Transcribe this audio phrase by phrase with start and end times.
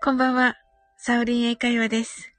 [0.00, 0.54] こんばんは、
[0.96, 2.32] サウリン英会話です。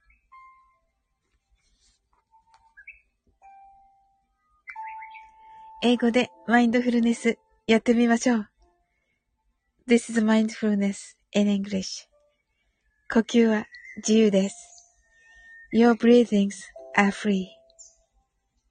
[5.83, 7.37] 英語でマインドフルネス
[7.67, 8.49] やってみましょう。
[9.89, 12.07] This is mindfulness in English.
[13.13, 13.65] 呼吸は
[13.97, 14.55] 自由です。
[15.73, 16.51] Your breathings
[16.97, 17.47] are free.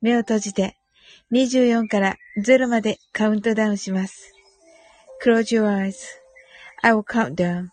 [0.00, 0.78] 目を閉じて
[1.30, 4.33] 24から0までカウントダウンします。
[5.23, 5.95] Close your eyes.
[6.83, 7.69] I will count down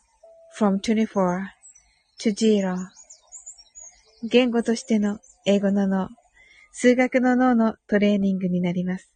[0.58, 1.50] from 24
[2.20, 2.78] to 0.
[4.24, 6.08] 言語としての英語の脳、
[6.72, 9.12] 数学の脳のトレーニングになります。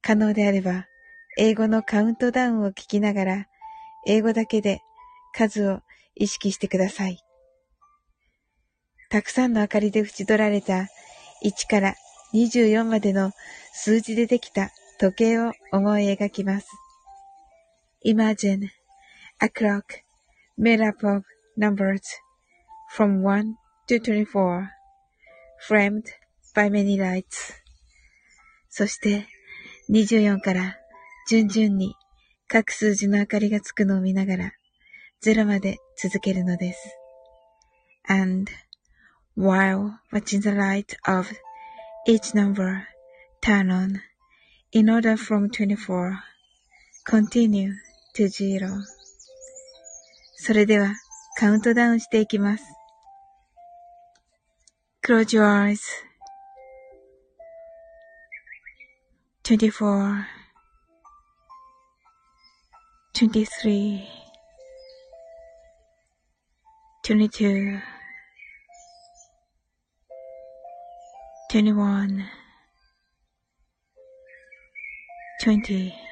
[0.00, 0.86] 可能であれば、
[1.36, 3.46] 英語のカウントダウンを聞きながら、
[4.06, 4.80] 英語だけで
[5.34, 5.80] 数を
[6.14, 7.18] 意識してください。
[9.10, 10.88] たくさんの明かりで縁取られた
[11.44, 11.94] 1から
[12.32, 13.32] 24までの
[13.74, 16.68] 数字でできた時計を思い描きます。
[18.06, 18.68] Imagine
[19.40, 20.01] a clock
[20.57, 21.23] made up of
[21.55, 22.01] numbers
[22.91, 23.55] from 1
[23.87, 24.69] to 24
[25.67, 26.05] framed
[26.55, 27.53] by many lights
[28.69, 29.27] そして
[29.89, 30.77] 24から
[31.29, 31.95] 順々に
[32.47, 34.51] 各数字の明かりがつくのを見ながら
[35.23, 36.97] 0まで続けるのです。
[38.07, 38.51] And
[39.35, 41.27] while watching the light of
[42.07, 42.83] each number
[43.41, 43.99] turn on
[44.71, 46.13] in order from 24
[47.03, 47.73] continue
[48.15, 48.69] to zero
[50.44, 50.96] それでは
[51.38, 52.64] カウントダウンしていきます。
[55.06, 55.78] Close your eyes.
[59.44, 60.24] 24
[63.14, 64.00] 23
[67.04, 67.80] 22
[71.52, 72.24] 21
[75.44, 76.11] 20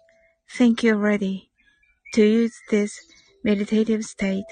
[0.50, 1.50] think you're ready
[2.14, 2.92] to use this
[3.44, 4.44] meditative state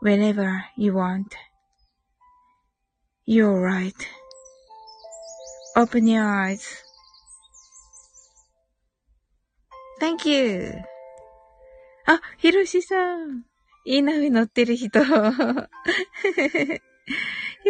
[0.00, 1.34] whenever you want.
[3.26, 4.08] You're right.
[5.76, 6.64] Open your eyes.
[10.00, 10.72] Thank you.
[12.06, 13.44] あ、ひろしさん。
[13.84, 15.04] いい波乗ってる人。
[15.04, 15.10] ひ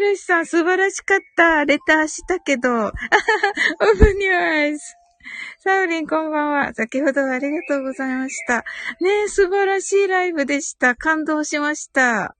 [0.01, 1.65] ろしさん、素晴らしかった。
[1.65, 2.71] レターしたけど。
[2.71, 2.93] オー
[3.99, 4.85] プニュアイズ。
[5.60, 6.74] サウリン、こんばんは。
[6.74, 8.66] 先ほどはありがとうございました。
[9.00, 10.96] ねえ、素晴らしいライブでした。
[10.96, 12.36] 感動しました。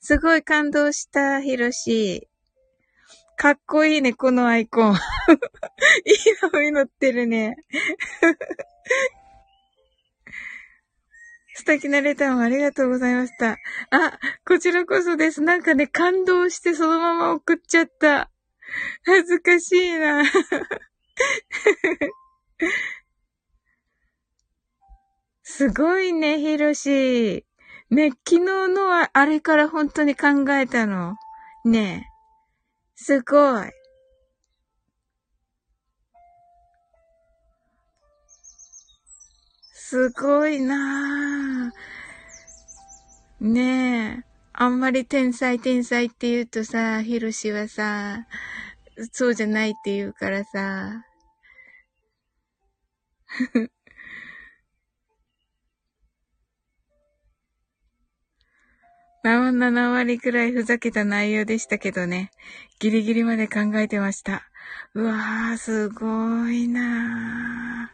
[0.00, 2.28] すごい感動した、ひろし。
[3.36, 4.94] かっこいいね、このアイコン。
[4.94, 5.00] いい
[6.52, 7.56] のに乗ってるね。
[11.54, 13.58] 素敵なレターもありがとうございました。
[13.90, 15.42] あ、こちらこそです。
[15.42, 18.30] なんかね、感動してそのまま送っちゃった。
[19.04, 20.22] 恥ずかしいな。
[25.42, 27.44] すごいね、ひろし。
[27.90, 31.16] ね、昨日のはあれから本当に考えたの。
[31.64, 32.08] ね
[32.94, 33.70] すごい。
[39.72, 43.44] すごいなぁ。
[43.44, 44.32] ねえ。
[44.54, 48.26] あんまり天才天才って言うとさ、ヒロシはさ、
[49.10, 51.04] そうじゃないって言うからさ。
[59.24, 62.30] 7割くらいふざけた内容でしたけどね。
[62.80, 64.42] ギリギリまで考えてました。
[64.94, 67.92] うわー、すごいな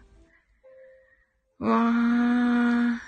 [1.60, 1.64] ー。
[1.64, 3.07] わー。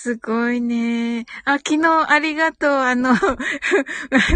[0.00, 1.26] すごいね。
[1.44, 2.70] あ、昨日ありがとう。
[2.70, 3.18] あの、 あ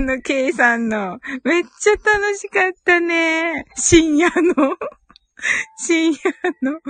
[0.01, 1.21] の、ケイさんの。
[1.45, 3.65] めっちゃ楽しかったね。
[3.77, 4.77] 深夜の。
[5.79, 6.19] 深夜
[6.63, 6.81] の。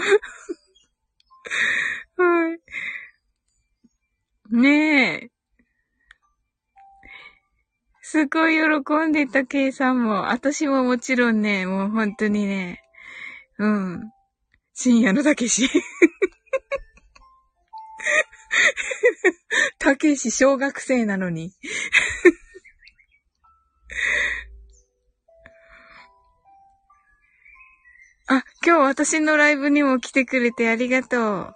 [2.17, 2.61] はい。
[4.57, 5.31] ねえ。
[8.01, 10.31] すごい喜んでた、ケイさんも。
[10.31, 12.83] 私ももちろんね、もう本当にね。
[13.59, 14.11] うん。
[14.73, 15.69] 深夜のたけし。
[19.79, 21.53] たけし小学生なのに。
[28.29, 31.55] あ、今日私のライブにも来てくれてありがとう。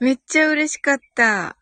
[0.00, 1.56] めっちゃ嬉しかった。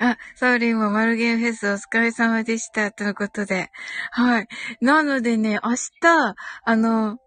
[0.00, 2.92] あ、サウリンもマルゲンフェスお疲れ様でした。
[2.92, 3.70] とのことで。
[4.12, 4.48] はい。
[4.80, 6.34] なのでね、明日、
[6.64, 7.18] あの、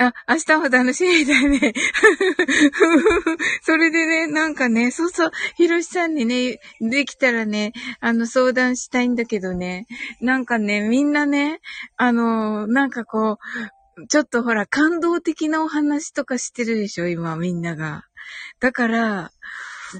[0.00, 1.72] あ、明日も楽しみだね。
[3.62, 9.88] それでね、なんかね、そうそう、ひろしさんにね、できたらね、あの、相談したいんだけどね、
[10.20, 11.60] なんかね、みんなね、
[11.96, 13.38] あの、なんかこ
[13.96, 18.04] う、ちょっとほら、感動的なお話とかしてるでしょ、今、みんなが。
[18.60, 19.32] だから、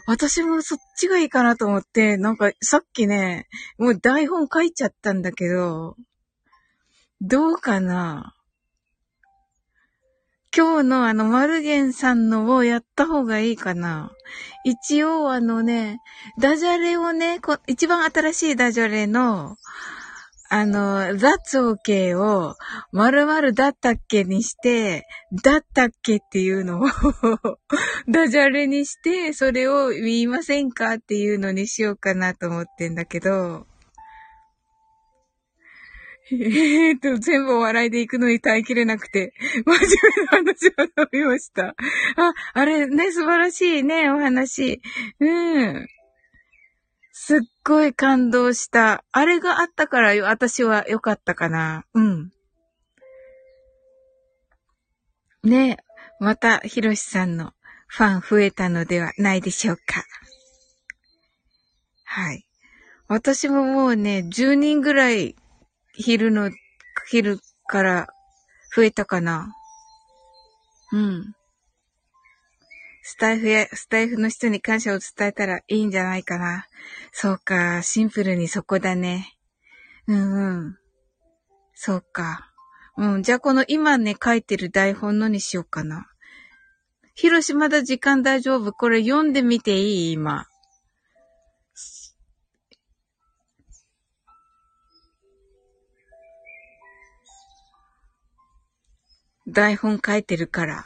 [0.06, 3.48] 私もそっちがいいかなと思って、なんかさっきね、
[3.78, 5.96] もう台本書いちゃったんだけど、
[7.20, 8.34] どうかな？
[10.56, 14.12] 今日のあの、マルゲンさんのをやった方がいいかな？
[14.64, 16.00] 一応あのね、
[16.40, 19.56] ダジャレをね、一番新しいダジャレの、
[20.50, 22.54] あの、that's okay を、
[22.92, 25.06] 〇〇だったっけにして、
[25.42, 26.86] だったっけっていうのを
[28.08, 33.66] ダジャレにして、それを言いませんかっていうのにしようかなと思ってんだけど、
[36.30, 39.32] えっと、全部お笑いで行くのに耐えきれなくて、
[39.64, 39.80] 真面
[40.16, 40.70] 目な話を
[41.02, 41.68] 飲みました。
[41.68, 41.74] あ、
[42.52, 44.80] あれね、素晴らしいね、お話。
[45.20, 45.88] うん。
[47.20, 49.04] すっごい感動した。
[49.10, 51.84] あれがあったから私は良かったかな。
[51.92, 52.30] うん。
[55.42, 55.76] ねえ、
[56.20, 57.52] また、ひろしさんの
[57.88, 60.04] ファン増えたのではないでしょうか。
[62.04, 62.46] はい。
[63.08, 65.34] 私ももうね、10人ぐらい
[65.94, 66.52] 昼の、
[67.10, 68.08] 昼から
[68.74, 69.52] 増えたかな。
[70.92, 71.34] うん。
[73.10, 76.66] スタイフや、スタイフの人に感謝を伝えたらいいんじゃないかな。
[77.10, 79.34] そうか、シンプルにそこだね。
[80.06, 80.78] うんうん。
[81.74, 82.52] そうか。
[82.98, 86.06] うん、じゃあこの今ね、書いてる台本のにしようかな。
[87.14, 88.72] 広島だ時間大丈夫？
[88.72, 90.12] これ読んでみていい？
[90.12, 90.46] 今。
[99.46, 100.84] 台本書いてるから。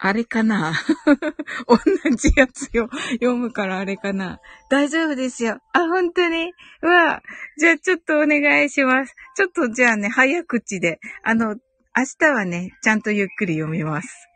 [0.00, 0.74] あれかな？
[1.66, 1.76] 同
[2.16, 2.88] じやつよ。
[3.12, 4.40] 読むからあれかな？
[4.70, 5.60] 大丈夫ですよ。
[5.72, 6.52] あ、本当に？
[6.82, 7.22] うわ、
[7.58, 9.14] じゃあちょっとお願いします。
[9.36, 11.00] ちょっとじゃあね、早口で。
[11.24, 11.56] あの、
[11.96, 14.28] 明日はね、ちゃんとゆっくり読みます。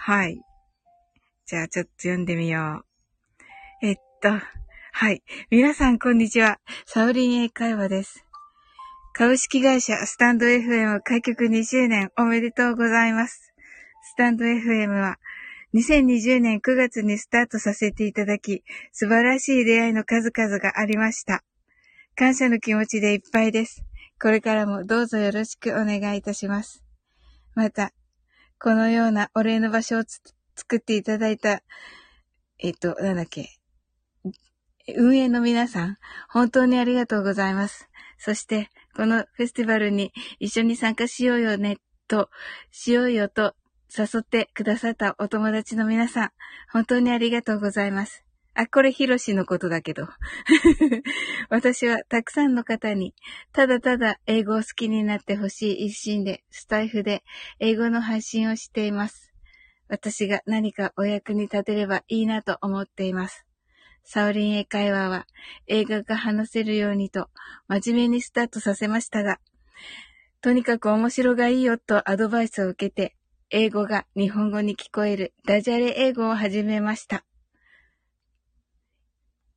[0.00, 0.40] はい。
[1.46, 2.84] じゃあちょっと読んでみよ
[3.82, 3.86] う。
[3.86, 4.30] えっと、
[4.92, 5.22] はい。
[5.50, 6.58] 皆さんこんにちは。
[6.84, 8.24] サウリン英会話です。
[9.14, 13.47] 株式会社スタンド FM 開局2周年おめでとうございます。
[14.02, 15.18] スタンド FM は、
[15.74, 18.62] 2020年9月にスタートさせていただき、
[18.92, 21.44] 素晴らしい出会いの数々がありました。
[22.14, 23.84] 感謝の気持ちでいっぱいです。
[24.20, 26.82] これからもどうぞよろしくお願いいたします。
[27.54, 27.92] また、
[28.58, 30.02] このようなお礼の場所を
[30.56, 31.62] 作っていただいた、
[32.58, 33.50] えっと、なんだっけ、
[34.96, 35.98] 運営の皆さん、
[36.30, 37.88] 本当にありがとうございます。
[38.16, 41.76] そして、このフェスティバルに一緒に参加しようよね、
[42.08, 42.30] と、
[42.72, 43.54] しようよと
[43.96, 46.30] 誘ってくださったお友達の皆さん、
[46.72, 48.24] 本当にありがとうございます。
[48.54, 50.08] あ、これヒロシのことだけど。
[51.48, 53.14] 私はたくさんの方に、
[53.52, 57.22] ただただ英語を好きになってほしい一心で、スタイフで
[57.60, 59.32] 英語の配信をしています。
[59.88, 63.46] 私が何かお役に立てればいいなと思っています。
[64.02, 65.26] サオリン英会話は
[65.66, 67.28] 映画が話せるようにと
[67.68, 69.38] 真面目にスタートさせましたが、
[70.40, 73.14] とにかく面白がいいよとアドバイスを受けて
[73.50, 77.24] 英語が日本語に聞こえるダジャレ英語を始めました。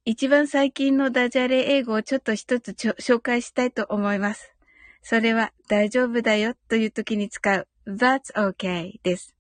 [0.06, 4.54] 一番最近のダジャレ英語をちょっと一つ紹介したいと思います。
[5.02, 9.36] それは大丈夫だよという時に使う That's okay です。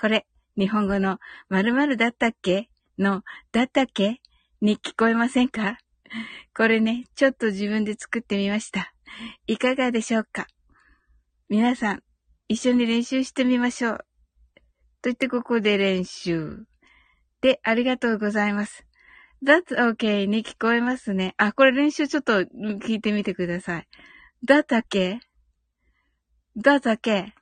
[0.00, 2.68] これ、日本語の〇〇だったっけ？
[2.98, 4.20] のだったっけ？
[4.60, 5.78] に聞こえませんか？
[6.56, 8.94] これね、ちょっと自分で作ってみました。
[9.48, 10.46] いかがでしょうか？
[11.48, 12.02] 皆さん、
[12.52, 13.96] 一緒に練習してみましょう。
[13.96, 14.04] と
[15.04, 16.66] 言ってここで練習。
[17.40, 18.84] で、ありがとうございます。
[19.42, 21.34] That's okay に聞こえますね。
[21.38, 23.88] あ、これ練習ちょっと聞いてみてください。
[24.44, 25.20] だだけ
[26.54, 27.32] だだけ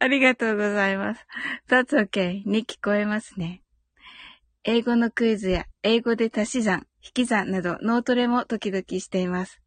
[0.00, 1.24] ありがとうございます。
[1.68, 3.62] That's okay に聞こえますね。
[4.64, 9.61] 英語のクイズや英語で足し算、引き算など脳トレも時々しています。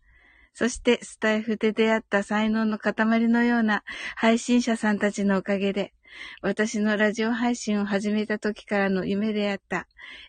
[0.58, 2.96] そしてスタイフで出会った才能の塊
[3.28, 3.84] のような
[4.16, 5.94] 配信者さんたちのおかげで、
[6.42, 9.86] 私のラジオ配信を始めた時からの夢であった、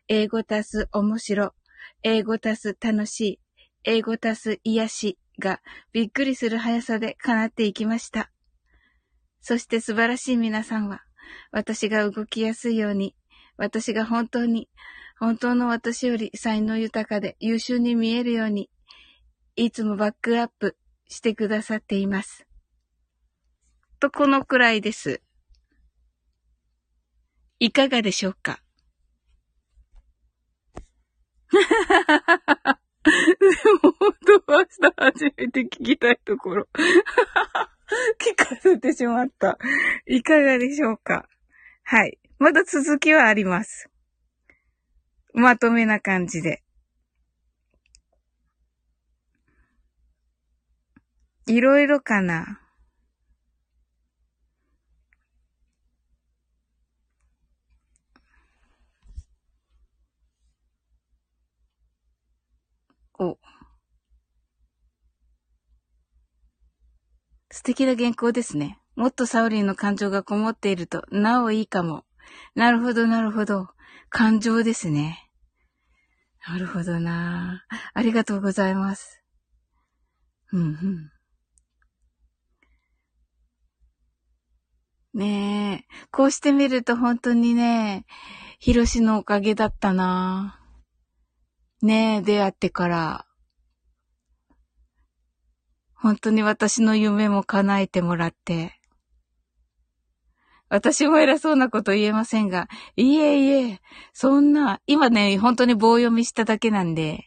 [0.08, 1.54] 英語足す面白、
[2.02, 3.40] 英語足す楽しい、
[3.84, 5.60] 英語足す癒しが
[5.92, 8.32] びっくりする速さで叶っていきました。
[9.40, 11.02] そして素晴らしい皆さんは、
[11.52, 13.14] 私が動きやすいように、
[13.56, 14.68] 私が本当に、
[15.20, 18.70] 本当の私より才能豊かで優秀に見えるように、
[19.58, 20.76] いつもバックアップ
[21.08, 22.46] してくださっています。
[23.98, 25.22] と、このくらいです。
[27.58, 28.60] いかがでしょうか？
[31.50, 31.58] で
[33.82, 34.12] も、本
[34.46, 36.68] 当は明日初めて聞きたいところ。
[38.20, 39.56] 聞かせてしまった。
[40.06, 41.26] いかがでしょうか？
[41.82, 42.18] はい。
[42.38, 43.88] まだ続きはあります。
[45.32, 46.62] まとめな感じで。
[51.46, 52.60] いろいろかな。
[63.18, 63.38] お。
[67.52, 68.78] 素敵な原稿ですね。
[68.96, 72.04] もっとサウリンの感情がこもっていると、なおいいかも。
[72.56, 73.68] なるほど、なるほど。
[74.08, 75.30] 感情ですね。
[76.48, 79.22] なるほどなありがとうございます。
[80.52, 81.15] うん、うん。
[85.16, 88.04] ねえ、こうしてみると本当にね、
[88.58, 90.60] ヒロシのおかげだったな
[91.80, 93.26] ねえ、出会ってから。
[95.94, 98.78] 本当に私の夢も叶えてもらって。
[100.68, 103.80] 私も偉そうなこと言えませんが、いえいえ、
[104.12, 107.24] そんな、今ね、本当に棒読みしただけなんで、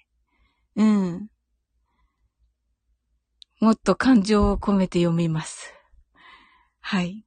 [0.75, 1.27] うん。
[3.60, 5.74] もっと感情を込めて読みます。
[6.81, 7.25] はい。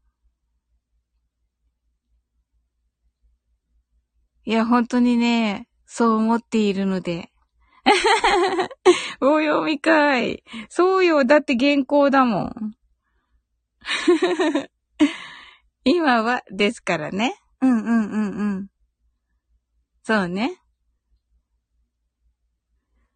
[4.45, 7.31] いや、本当にね、そう思っているので。
[9.21, 10.43] お読みかい。
[10.69, 11.25] そうよ。
[11.25, 12.75] だって原稿だもん。
[15.85, 17.37] 今はですからね。
[17.61, 18.69] うんうんうんうん。
[20.03, 20.61] そうね。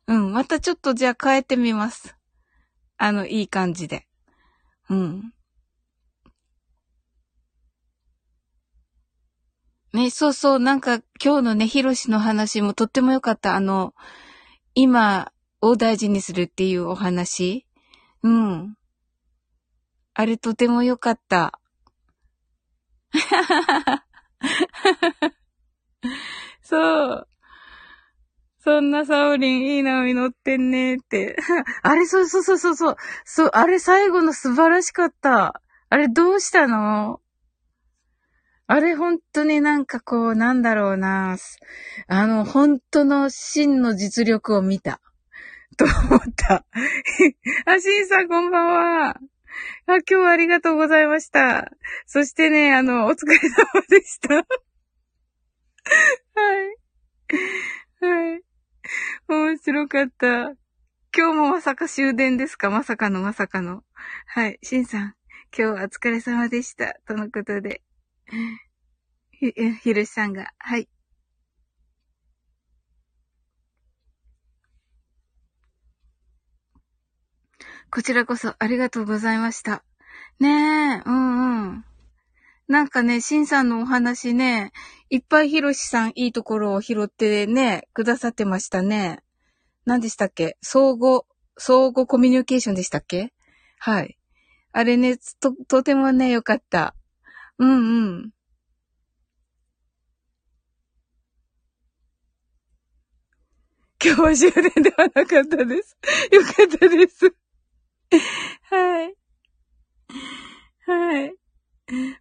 [0.06, 0.32] うん。
[0.32, 2.16] またちょっとじゃあ変えてみます。
[2.96, 4.06] あの、いい感じで。
[4.88, 5.32] うん。
[9.96, 13.56] ね、そうそう、なんか今日のね、ヒロシの話もとっても良かった。
[13.56, 13.94] あの、
[14.74, 17.64] 今を大事にするっていうお話。
[18.22, 18.76] うん。
[20.12, 21.58] あれとても良かった。
[26.60, 27.28] そう。
[28.58, 31.38] そんなサオリンいい波乗ってんねーって。
[31.82, 32.96] あれ、そうそうそうそうそう。
[33.24, 35.62] そう、あれ最後の素晴らしかった。
[35.88, 37.22] あれどうしたの？
[38.68, 41.36] あれ本当になんかこう、なんだろうな。
[42.08, 45.00] あの、本当の真の実力を見た。
[45.76, 46.66] と思った。
[47.66, 49.10] あ、しんさんこんばんは。
[49.10, 49.14] あ、
[49.86, 51.70] 今日はありがとうございました。
[52.06, 54.34] そしてね、あの、お疲れ様でした。
[54.38, 54.46] はい。
[58.00, 58.42] はい。
[59.28, 60.54] 面白かった。
[61.16, 62.68] 今日もまさか終電ですか？
[62.68, 63.84] まさかのまさかの。
[64.26, 64.58] はい。
[64.62, 65.14] しんさん、
[65.56, 66.98] 今日はお疲れ様でした。
[67.06, 67.85] とのことで。
[69.30, 69.52] ひ、
[69.82, 70.88] ひるしさんが、はい。
[77.90, 79.84] こちらこそありがとうございました。
[80.40, 81.84] ねえ、うんうん。
[82.68, 84.72] なんかね、しんさんのお話ね、
[85.08, 89.20] いっぱいひろしさんいいところを拾ってね、くださってましたね。
[89.84, 90.58] 何でしたっけ？
[90.62, 91.20] 相互、
[91.56, 93.32] 相互コミュニケーションでしたっけ？
[93.78, 94.18] はい。
[94.72, 96.94] あれね、と、とてもね、よかった。
[97.58, 98.30] うんうん。
[104.04, 105.96] 今日は終電ではなかったです。
[106.32, 107.34] よかったです。
[108.62, 109.14] はい。
[110.86, 111.34] はい。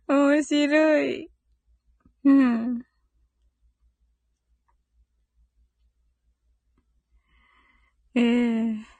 [0.07, 1.29] 面白い。
[2.25, 2.83] うん。
[8.15, 8.94] ええー、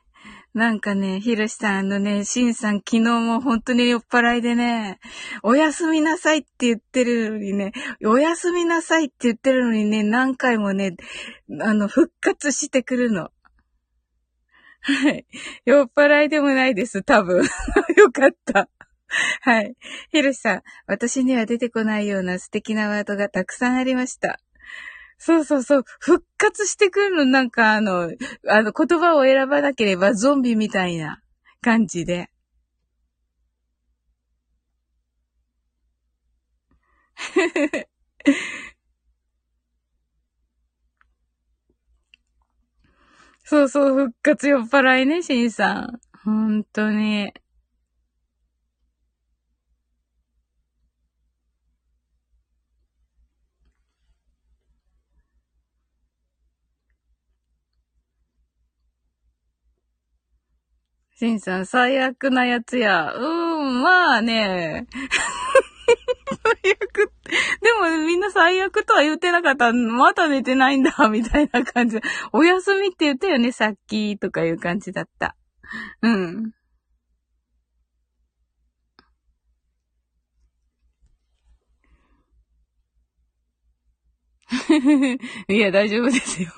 [0.56, 5.02] なんかね、ひろしさん、あのね、しんさん、昨日も本当に酔っ払いでね、
[5.44, 7.74] おやすみなさいって言ってるのにね、
[8.06, 10.96] おやすみなさいって言ってるのにね、何回もね、
[11.60, 13.32] あの、復活してくるの。
[14.80, 15.26] はい。
[15.66, 17.44] 酔っ払いでもないです、多分。
[17.98, 18.70] よかった。
[19.42, 19.76] はい。
[20.10, 24.40] ひろしさん、私には出てこないような素敵なワードがたくさんありました。
[25.18, 25.84] そうそうそう。
[26.00, 28.12] 復活してくるの、なんかあの、
[28.50, 31.22] あの、言葉を選ばなければゾンビみたいな
[31.62, 32.30] 感じで。
[43.44, 46.00] そうそう、復活酔っ払いね、シンさん。
[46.24, 47.32] 本当に。
[61.18, 63.14] シンさん、最悪なやつや。
[63.14, 63.24] うー
[63.70, 64.86] ん、まあね。
[66.64, 67.12] 最悪。
[67.62, 69.72] でもみんな最悪とは言ってなかった。
[69.72, 72.00] まだ寝てないんだ、 みたいな感じ。
[72.34, 75.38] お休みって言ったよね、さっき、とかいう感じだった。
[76.02, 76.52] うん。
[85.48, 86.50] いや、大丈夫ですよ。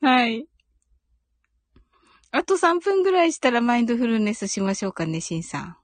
[0.00, 0.57] はい。
[2.30, 5.76] あと3分ぐらいしたらマインドフルネスしましょうかね、しんさん。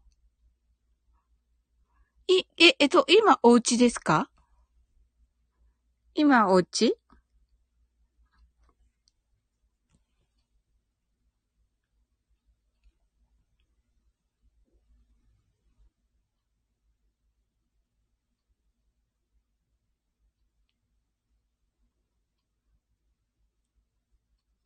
[2.26, 4.30] い、え、えっと、今お家ですか？
[6.14, 6.96] 今お家？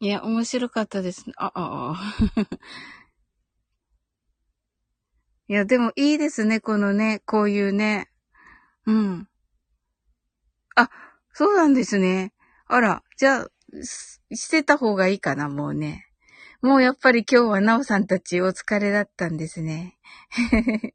[0.01, 1.25] いや、面白かったです。
[1.37, 1.97] あ、あ、あ。
[5.49, 8.09] いや、でもいいですね、このね、こういうね。
[8.87, 9.29] うん。
[10.77, 10.91] あ、
[11.33, 12.33] そうなんですね。
[12.67, 13.49] あら、じゃあ、
[13.83, 16.07] してた方がいいかな、もうね。
[16.63, 19.99] もうやっぱり今日はなおさんたちお疲れだったんですね。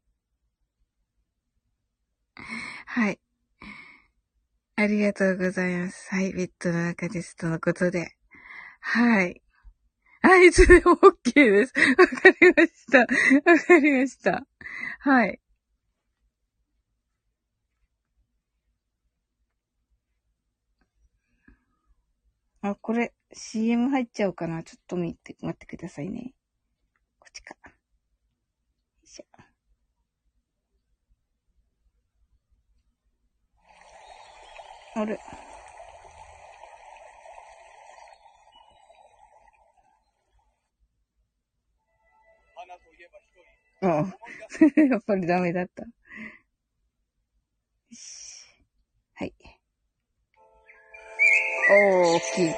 [2.86, 3.20] はい。
[4.76, 6.08] ありがとうございます。
[6.14, 7.36] はい、ベッドの中です。
[7.36, 8.13] とのことで。
[8.86, 9.42] はい。
[10.22, 11.72] あ、いつでも OK です。
[11.98, 12.98] わかりました。
[13.00, 13.06] わ
[13.58, 14.46] かりました。
[15.00, 15.40] はい。
[22.60, 26.34] あ、これ CM 入っちゃうかなちょっと見て、待ってくださいね。
[27.18, 27.56] こっちか。
[27.64, 27.72] よ
[29.02, 29.24] いしょ。
[34.94, 35.18] あれ？
[43.84, 44.88] うん。
[44.90, 45.84] やっぱりダメだった。
[49.14, 49.34] はい。
[51.70, 52.54] おー、大きい。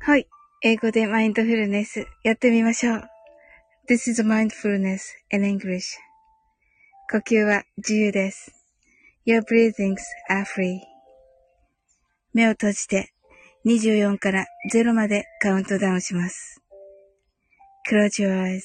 [0.00, 0.28] はい。
[0.62, 3.10] 英語でマインドフルネスやってみましょう。
[3.88, 6.05] This is mindfulness in English.
[7.08, 8.52] 呼吸は自由です。
[9.24, 9.94] Your breathings
[10.28, 10.80] are free.
[12.34, 13.12] 目を閉じて
[13.64, 16.60] 24から0までカウントダウンします。
[17.88, 18.62] Close your eyes.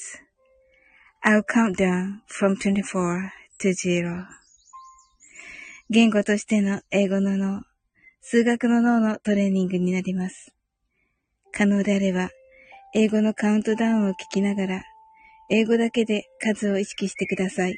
[1.23, 4.25] I'll count down from 24 to 0.
[5.91, 7.61] 言語としての英語の脳、
[8.21, 10.51] 数学の脳のトレーニングになります。
[11.51, 12.31] 可能であれば、
[12.95, 14.83] 英語のカウントダウンを聞きながら、
[15.51, 17.77] 英語だけで数を意識してください。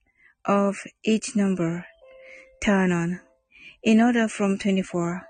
[0.44, 1.84] of each number
[2.60, 3.20] turn on
[3.82, 5.22] in order from 24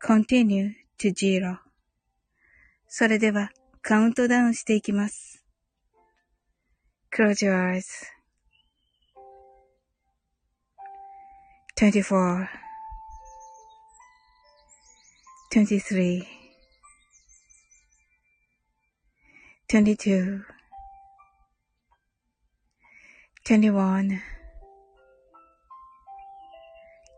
[0.00, 1.58] continue to zero
[2.90, 3.50] それでは、
[3.82, 5.44] カウントダウンしていきます。
[7.14, 7.84] Close your eyes.
[11.76, 12.48] 24
[15.52, 16.24] 23
[19.68, 20.42] 22
[23.44, 24.20] 21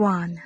[0.00, 0.36] 1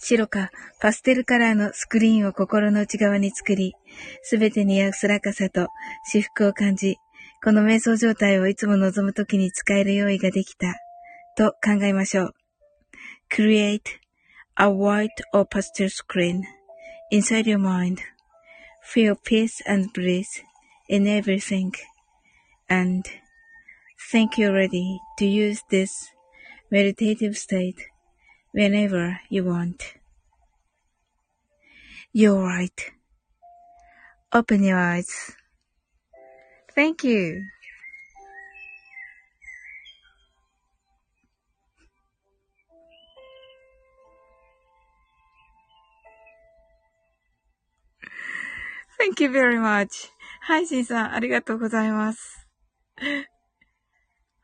[0.00, 3.74] 白かパステルカラーのスクリーンを心の内側に作り、
[4.22, 5.68] すべてに安らかさと
[6.10, 6.96] 至福を感じ、
[7.44, 10.74] この瞑想状態をいつも望むときに使える用意ができた、
[11.36, 12.34] と考えましょう。
[13.30, 13.80] Create
[14.56, 16.42] a white or pastel screen
[17.12, 17.98] inside your mind.
[18.92, 20.42] Feel peace and bliss
[20.88, 21.70] in everything.
[22.69, 23.05] And
[24.11, 26.11] think you're ready to use this
[26.69, 27.87] meditative state
[28.51, 29.95] whenever you want.
[32.11, 32.91] You're right.
[34.31, 35.35] Open your eyes.
[36.75, 37.43] Thank you.
[48.99, 50.09] Thank you very much.
[50.45, 52.46] はい、しんさん、ありがとうございます。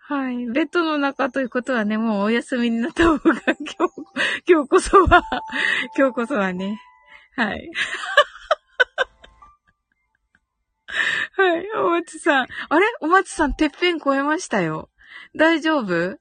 [0.06, 0.46] はい。
[0.46, 3.74] ベッドの中ということはね、もうお休みになった方が、今日、
[4.46, 5.22] 今日こそは、
[5.96, 6.78] 今日こそはね。
[7.36, 7.70] はい。
[11.36, 11.70] はい。
[11.72, 12.46] お松さん。
[12.68, 12.86] あれ？
[13.00, 14.90] お松さん、てっぺん超えましたよ。
[15.34, 15.88] 大丈夫？
[15.88, 16.18] 超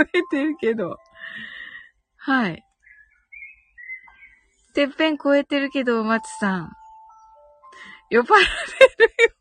[0.00, 0.96] えてるけど。
[2.18, 2.64] はい。
[4.74, 6.72] てっぺん超えてるけど、お松さん。
[8.10, 8.38] 酔っ払っ
[8.98, 9.39] てるよ。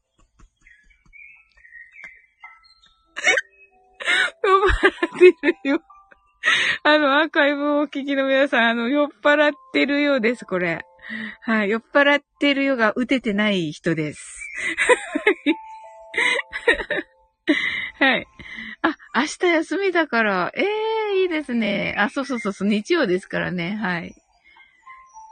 [4.43, 5.81] 酔っ払ってるよ。
[6.83, 10.85] あの、アーカイブをお聞きの皆さん、あの、酔っ払ってるようです、これ。
[11.41, 14.21] はい、酔っ払ってるよが打ててない人です。
[17.99, 18.27] はい。
[18.81, 21.95] あ、明日休みだから、ええー、いいですね。
[21.97, 23.75] あ、そうそうそうそう、日曜ですからね。
[23.75, 24.15] はい。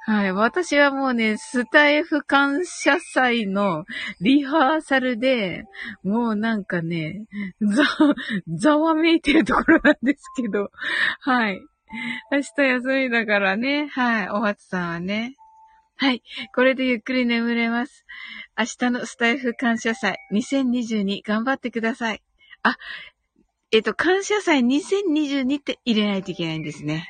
[0.10, 0.32] はい。
[0.32, 3.84] 私はもうね、スタイフ感謝祭の
[4.22, 5.66] リハーサルで、
[6.02, 7.26] もうなんかね、
[7.62, 7.84] ざ、
[8.48, 10.70] ざわめいてるところなんですけど、
[11.20, 11.60] はい。
[12.32, 14.30] 明日休みだからね、はい。
[14.30, 15.36] おはつさんはね。
[15.98, 16.24] はい。
[16.56, 18.06] これでゆっくり眠れます。
[18.58, 22.24] 明日のスタイフ感謝祭2022頑張ってください。
[22.64, 22.78] あ、
[23.72, 27.10] えっと、感謝祭2022って入れないといけないんですね。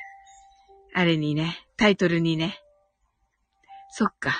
[0.94, 2.58] あれにね、タイトルにね。
[3.90, 4.34] そっか。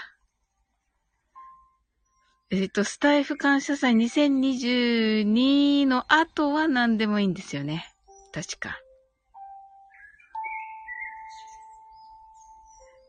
[2.50, 7.92] えっと、スタイフ感謝祭2022の後は何でもいいんですよね。
[8.32, 8.80] 確か。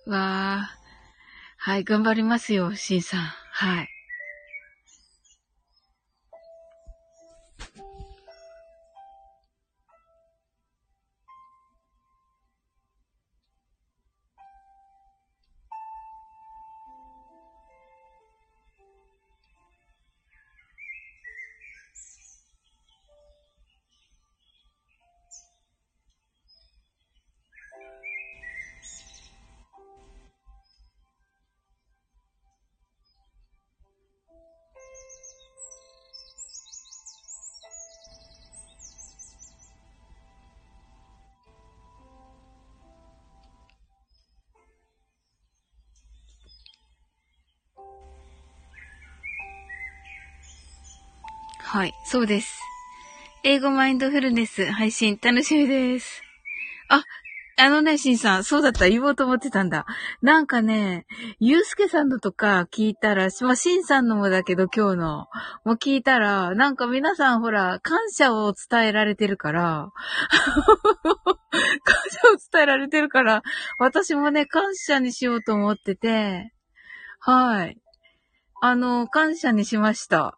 [0.08, 0.80] わー。
[1.62, 3.22] はい、頑張りますよ、シンさん。
[3.22, 3.99] はい。
[51.80, 52.60] はい、そうです。
[53.46, 56.22] 英語マインドフルネス配信楽しみです。
[56.90, 57.06] あ、
[57.56, 59.86] あのね、シンさん、そうだった、言おうと思ってたんだ。
[60.22, 61.06] なんかね、
[61.40, 65.28] ゆうすけさんのとか聞いたら、まあ、シンさんのもだけど今日の、
[65.64, 69.88] も聞いたら、なんか皆さんほら、感謝を伝えられてるから、
[70.36, 70.74] 感
[72.12, 73.42] 謝を伝えられてるから、
[73.78, 76.52] 私もね、感謝にしようと思ってて、
[77.22, 77.78] はい。
[78.62, 80.36] あの、感謝にしました。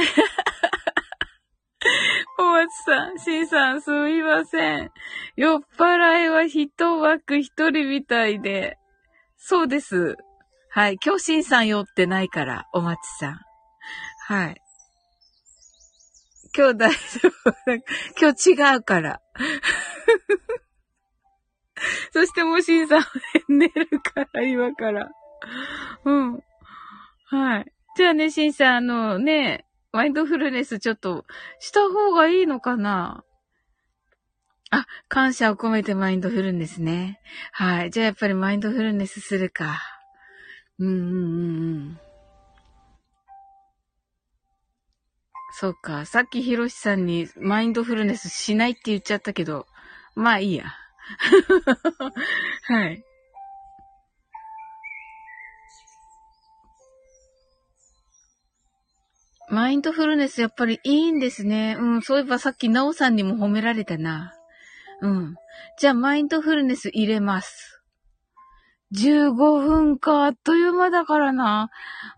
[2.36, 4.92] 小松さん、しんさん、すみません。
[5.36, 8.78] 酔っ払いは一枠一人みたいで。
[9.36, 10.16] そうです。
[10.70, 10.98] はい。
[11.04, 13.40] 今日しんさん酔ってないから、お松さん。
[14.26, 14.60] はい。
[16.56, 16.96] 今日大丈
[17.44, 17.54] 夫。
[18.20, 19.20] 今日違うから。
[22.12, 23.02] そしてもうしんさん
[23.48, 25.10] 寝るから、今から。
[26.04, 26.42] うん。
[27.26, 27.72] はい。
[27.96, 31.24] じゃあね、しんさん、あのね、マインドフルネスちょっと
[31.58, 33.24] した方がいいのかな？
[34.70, 37.20] あ、感謝を込めてマインドフルネスね。
[37.50, 37.90] はい。
[37.90, 39.80] じゃあやっぱりマインドフルネスするか。
[40.78, 42.00] うんうんうんうん。
[45.52, 46.06] そうか。
[46.06, 49.66] さっきヒロシさんにマインドフルネスしないって言っちゃったけど、
[50.14, 50.66] まあいいや。
[52.68, 53.04] はい。
[59.50, 61.76] マインドフルネスやっぱりいいんですね。
[61.78, 64.32] うん、そういえばさっきナオさんにも褒められたな。
[65.02, 65.34] うん。
[65.78, 67.80] じゃあマインドフルネス入れます。
[68.92, 71.70] 15分か、あっという間だからな。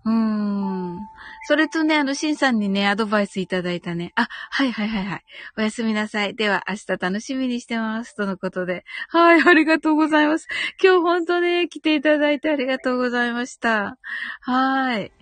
[0.07, 0.99] うーん。
[1.47, 4.12] それとね、あの、シンさんにね、アドバイスいただいたね。
[4.16, 5.23] あ、はいはいはいはい。
[5.59, 6.35] おやすみなさい。
[6.35, 8.14] では、明日楽しみにしてます。
[8.16, 8.85] とのことで。
[9.09, 10.49] はい、ありがとうございます。
[10.83, 13.99] 今日本当ね、来ていただいてありがとうございました。
[14.40, 15.12] はい。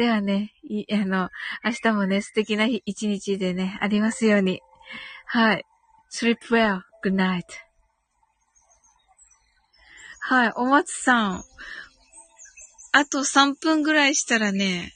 [0.00, 1.28] ではね、い、あの、
[1.62, 4.62] 明日もね、素敵な一日でね、ありますように。
[5.26, 5.66] はい。
[6.10, 6.80] sleep well.
[7.04, 7.42] good night.
[10.20, 11.44] はい、お松さん。
[12.92, 14.94] あと3分ぐらいしたらね、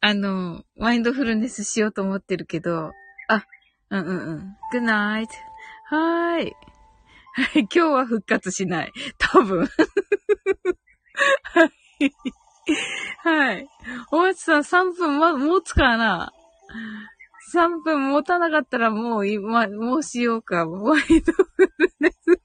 [0.00, 2.90] あの、マインドフルネスしようと思ってるけど、
[3.28, 3.46] あ、
[3.90, 4.56] うんうんうん。
[4.74, 5.28] good night.
[5.84, 6.56] はーい。
[7.32, 8.92] はい、今日は復活しない。
[9.18, 9.68] 多分。
[11.44, 11.64] は
[12.00, 12.10] い。
[13.22, 13.68] はい。
[14.12, 16.32] お松さん3分ま、持つかな
[17.54, 20.66] ?3 分持たなかったらもう今、もうしようか。
[20.66, 22.40] ワイドフルネス。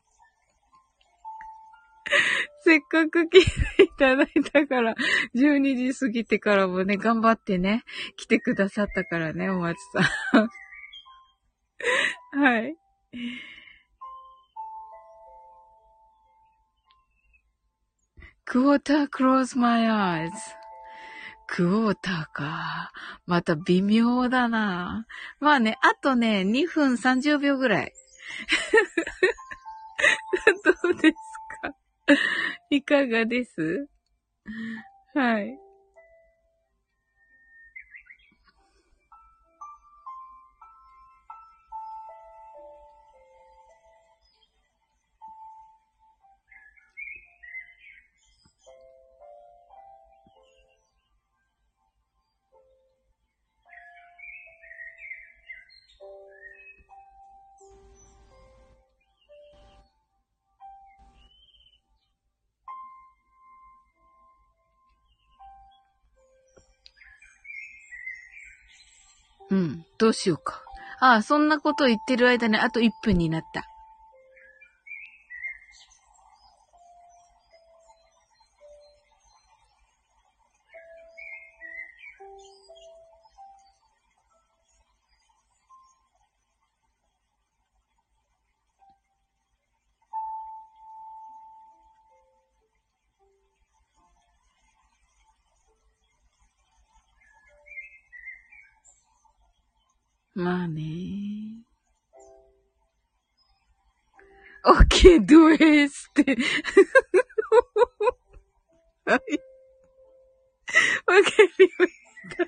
[2.63, 4.95] せっかく来ていただいたから、
[5.35, 7.83] 12時過ぎてからもね、頑張ってね、
[8.17, 9.77] 来てくださったからね、お松
[10.31, 10.49] さん。
[12.41, 12.75] はい。
[18.45, 19.87] クォーター close my
[20.27, 20.31] eyes.
[21.47, 22.91] クォーターか。
[23.25, 25.05] また微妙だな。
[25.39, 27.93] まあね、あとね、2分30秒ぐらい。
[30.63, 31.13] どうです
[31.61, 31.75] か？
[32.69, 33.87] いかがです？
[35.13, 35.57] はい。
[70.15, 70.63] しようか。
[70.99, 73.67] ああ、そんなこと言ってる間にあと1分になった。
[106.21, 106.37] って
[109.05, 109.19] はい。
[111.05, 111.93] わかりまし
[112.37, 112.45] た。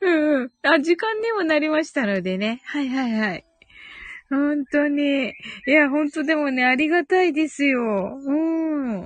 [0.00, 0.50] うん。
[0.62, 2.62] あ、時間にもなりましたのでね。
[2.64, 3.44] はいはいはい。
[4.30, 5.28] 本当に。
[5.28, 5.34] い
[5.66, 8.18] や、本当でもね、ありがたいですよ。
[8.20, 9.02] うん。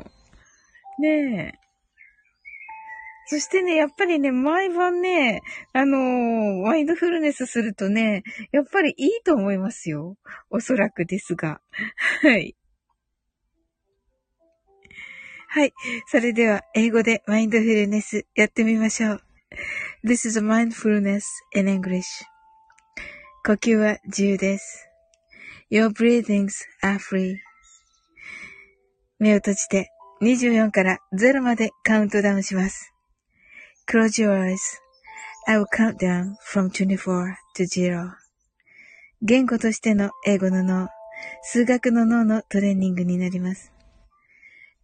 [0.98, 1.68] ねえ。
[3.30, 5.42] そしてね、やっぱりね、毎晩ね、
[5.74, 10.16] あのー、マインドフルネスするとね、やっぱりいいと思いますよ。
[10.48, 11.60] おそらくですが。
[12.22, 12.56] はい。
[15.50, 15.72] はい。
[16.08, 19.22] それでは、英語でマインドフルネスやってみましょう。
[20.04, 21.22] This is mindfulness
[21.56, 22.02] in English.
[23.46, 24.86] 呼吸は自由です。
[25.70, 26.50] Your breathings
[26.82, 27.36] are free.
[29.18, 32.92] 目を閉じて24から0までカウントダウンします。
[33.90, 38.10] Close your eyes.I will count down from 24 to 0.
[39.22, 40.90] 言語としての英語の脳、
[41.40, 43.72] 数学の脳のトレーニングになります。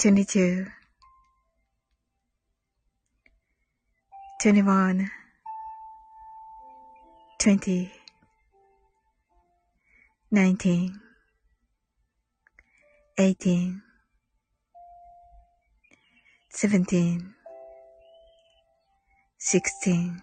[0.00, 0.64] 22
[4.40, 5.10] 21
[7.38, 7.90] 20
[10.32, 10.92] 19
[13.18, 13.82] 18
[16.48, 17.34] 17
[19.38, 20.22] 16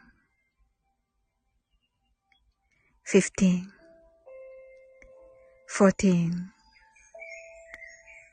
[3.03, 3.67] 15
[5.67, 6.51] 14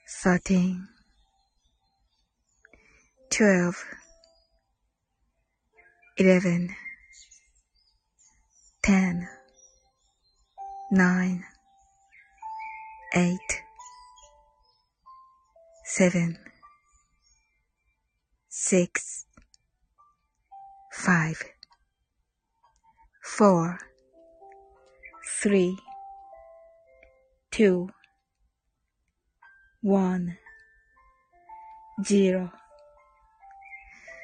[0.07, 0.94] 13
[3.31, 3.75] 12
[6.17, 6.77] 11
[8.83, 9.29] 10
[10.93, 11.45] 9
[13.15, 13.39] 8
[15.85, 16.39] 7
[18.49, 19.27] 6
[20.91, 21.55] 5
[23.23, 23.79] 4
[25.43, 25.77] 3
[27.51, 27.89] 2
[29.83, 30.39] 1
[32.03, 32.64] 0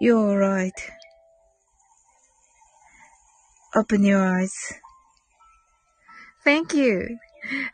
[0.00, 0.72] You're right.
[3.74, 4.52] Open your eyes.
[6.44, 7.18] Thank you.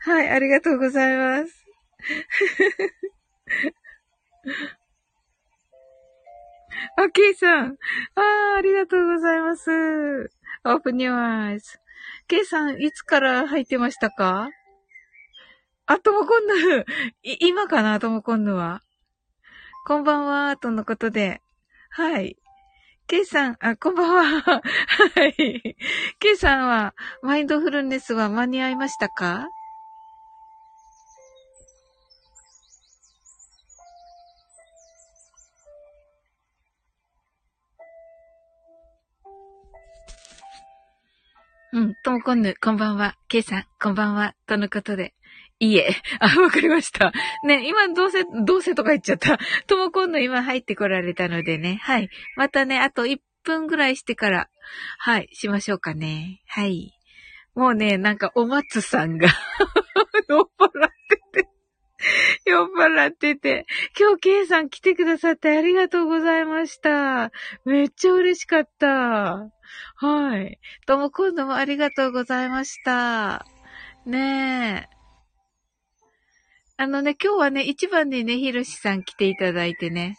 [0.01, 1.65] はい、ありがとうございます。
[6.97, 7.77] あ、ケイさん。
[8.15, 8.21] あ
[8.55, 9.69] あ、ありがとうございます。
[10.63, 11.79] Open your eyes.
[12.27, 14.49] ケイさん、いつから入ってましたか？
[15.85, 16.85] あ、ともこんぬ。
[17.21, 18.81] 今かな、ともこんぬは。
[19.85, 21.43] こんばんは、とのことで。
[21.97, 22.35] はい。
[23.07, 24.41] ケイさん、あ、こんばんは。
[24.51, 24.61] は
[25.27, 25.77] い。
[26.19, 29.47] ケイさんは、マインドフルネスは間に合いましたか？
[41.71, 43.15] うん、ともこんぬ、こんばんは。
[43.29, 44.35] ケイさん、こんばんは。
[44.47, 45.13] とのことで。
[45.59, 45.95] いえ。
[46.19, 47.11] あ、わかりました。
[47.43, 49.37] ね、今、どうせ、どうせとか言っちゃった。
[49.67, 51.79] とも今度今入ってこられたのでね。
[51.81, 52.09] はい。
[52.35, 54.49] またね、あと1分ぐらいしてから、
[54.97, 56.41] はい、しましょうかね。
[56.47, 56.91] はい。
[57.53, 59.29] もうね、なんかお松さんが
[60.27, 60.91] 酔っ払っ
[61.33, 61.49] てて
[62.45, 63.65] 酔っ払ってて。
[63.97, 67.31] 今日、ケイさん来てくださってありがとうございました。
[67.63, 69.49] めっちゃ嬉しかった。
[69.95, 70.59] はい。
[70.85, 73.45] とも今度もありがとうございました。
[74.05, 74.94] ねえ。
[76.77, 80.17] あのね、今日はね、一番にね、ひろしさん来ていただいてね。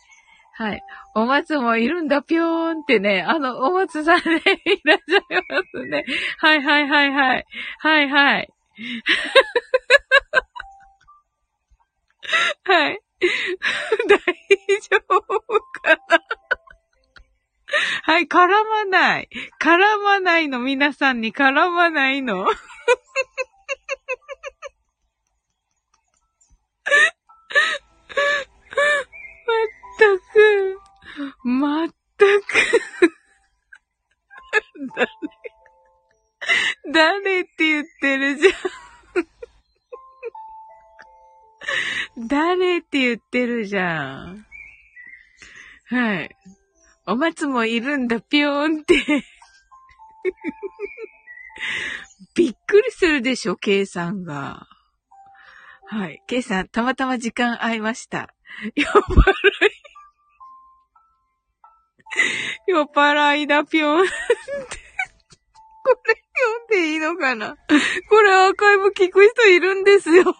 [0.54, 0.80] はい。
[1.14, 3.20] お松もいるんだ、ぴょーんってね。
[3.22, 4.22] あの、お松さんね、
[4.64, 6.06] いらっしゃいますね。
[6.38, 7.44] はいはいはいはい。
[7.80, 8.48] はいはい。
[12.64, 13.00] はい。
[14.08, 14.18] 大
[14.80, 15.20] 丈夫
[15.82, 16.20] かな？
[18.04, 19.28] はい、絡まない。
[19.60, 22.46] 絡まないの、皆さんに絡まないの。
[29.46, 29.68] まっ
[29.98, 32.50] たく、まったく、
[36.92, 38.52] 誰、誰って言ってるじゃん。
[42.28, 42.78] 誰？
[42.78, 44.46] って言ってるじゃん。
[45.88, 46.30] はい。
[47.06, 48.94] お松もいるんだ、ぴょーんって。
[52.34, 54.66] びっくりするでしょ、計算が。
[55.88, 56.22] はい。
[56.26, 58.34] ケイさん、たまたま時間合いました。
[58.74, 58.94] 酔っ払い。
[62.66, 64.06] 酔っ払いだ、ぴょん。
[64.06, 64.12] こ
[66.06, 67.56] れ読んでいいのかな？
[68.08, 70.24] これアーカイブ聞く人いるんですよ。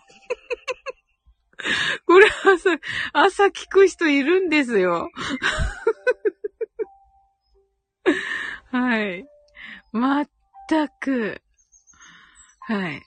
[2.07, 2.79] これ朝、
[3.13, 5.11] 朝聞く人いるんですよ。
[8.73, 9.25] はい。
[9.93, 10.29] まっ
[10.69, 11.41] たく。
[12.61, 13.06] はい。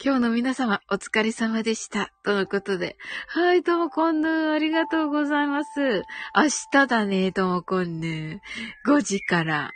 [0.00, 2.12] 今日の皆様、お疲れ様でした。
[2.22, 2.96] とのことで。
[3.26, 6.04] はい、ともこんぬ、ありがとうございます。
[6.36, 8.40] 明日だね、ともこんぬ。
[8.86, 9.72] 5時から。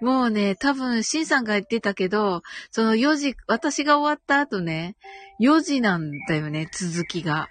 [0.00, 4.96] もうね、多分、しんさんが言ってたけど、その4時、私が終わった後ね、
[5.42, 7.50] 4時なんだよね、続きが。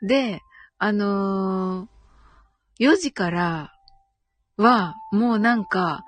[0.00, 0.40] で、
[0.78, 3.74] あのー、4時から
[4.56, 6.04] は、もうなんか、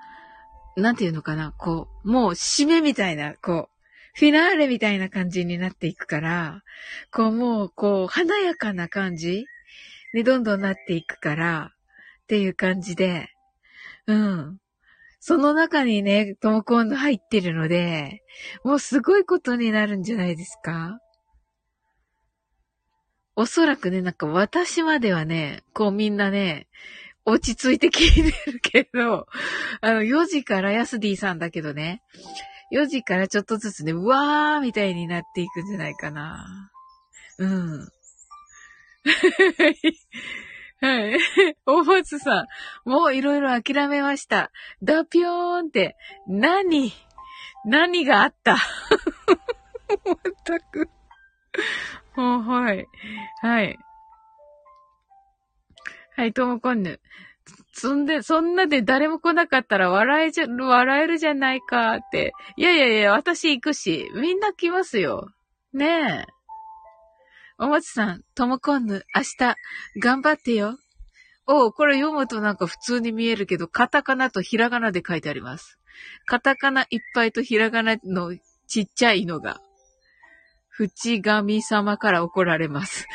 [0.75, 3.76] なんていうのかな、こう、もう締めみたいな、こう、
[4.17, 6.63] フィナーレみたいな感じになっていくから、
[7.11, 9.45] こうもう、こう、華やかな感じ
[10.11, 11.71] にどんどんなっていくから、
[12.23, 13.29] っていう感じで、
[14.07, 14.57] うん。
[15.19, 18.23] その中にね、トモコンの入ってるので、
[18.63, 20.99] もうすごいことになるんじゃないですか
[23.35, 26.67] おそらくね、なんか私まではね、こうみんなね、
[27.23, 29.27] 落ち着いて聞いてるけど、
[29.81, 32.01] あの、4時からヤスディさんだけどね、
[32.71, 36.71] 4時からちょっとずつね、うわーみたいになっていくんじゃないかな。
[37.37, 37.87] うん。
[40.79, 41.17] はい。
[41.65, 42.47] お松さ
[42.85, 44.51] ん、もういろいろ諦めました。
[44.83, 45.95] ダピョーンって、
[46.27, 46.91] 何？
[47.65, 48.53] 何があった？
[48.53, 50.89] まったく。
[52.15, 52.85] もう、はい。
[53.41, 53.77] はい。
[56.15, 56.99] はい、ともこんぬ。
[57.79, 62.33] そんで、そんなで誰も来なかったら笑えじゃ、笑えるじゃないかって。
[62.55, 65.29] いやいやいや、私行くし、みんな来ますよ。
[65.73, 66.25] ねえ。
[67.59, 69.55] おもちさん、ともこんぬ、明日、
[69.99, 70.79] 頑張ってよ。
[71.45, 75.77] おう、これ読むとなんか普通に見えるけど、カタカナとひらがなで書いてあります。
[76.25, 78.35] カタカナいっぱいとひらがなの
[78.67, 79.61] ちっちゃいのが、
[80.69, 83.05] 淵神様から怒られます。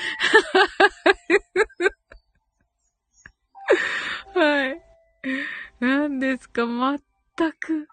[4.34, 4.82] はい。
[5.80, 7.88] 何ですか、全く。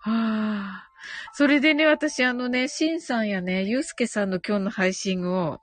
[0.00, 0.88] はあ。
[1.34, 5.60] それでね、私あのね、シンさんやね、ゆうすけさんの今日の配信を、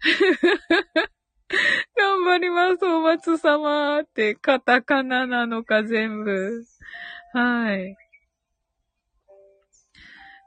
[1.96, 6.64] 頑張ります、お松様って、カタカナなのか全部。
[7.32, 7.96] はい。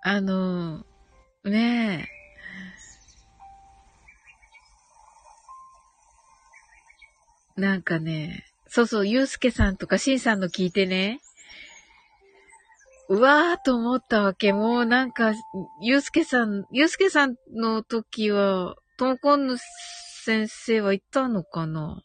[0.04, 0.86] あの、
[1.44, 2.25] ねえ。
[7.56, 11.22] なんかね、そうそう、ゆうすけさんとかしんさんの聞いてね、
[13.08, 14.52] うわーと思ったわけ。
[14.52, 15.34] もうなんか、
[15.80, 19.58] ゆうすけさん、ゆうすけさんの時は、ともこんぬ
[20.24, 22.02] 先生はいたのかな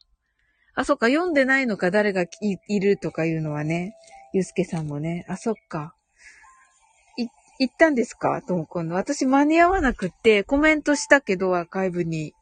[0.74, 2.26] あ、そっか、読んでないのか、誰が
[2.68, 3.94] いるとかいうのはね。
[4.32, 5.24] ゆうすけさんもね。
[5.28, 5.94] あ、そっか。
[7.16, 7.26] い、
[7.58, 8.42] 行ったんですか？
[8.42, 8.94] ともこんの。
[8.94, 12.34] 私間に合わなくって、コメントしたけど、アーカイブに。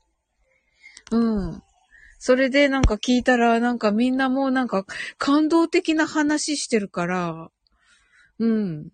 [1.13, 1.63] うん。
[2.19, 4.85] それでなんか聞いたら、なんかみんなもうなんか
[5.19, 7.51] 感動的な話してるから、
[8.39, 8.89] うん。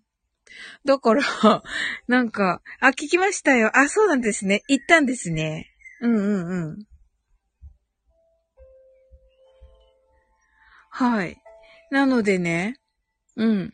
[0.85, 1.23] だから、
[2.07, 3.71] なんか、あ、聞きましたよ。
[3.77, 4.63] あ、そうなんですね。
[4.67, 5.71] 行ったんですね。
[6.01, 6.87] うんうんうん。
[10.89, 11.41] はい。
[11.89, 12.79] なのでね、
[13.35, 13.73] うん。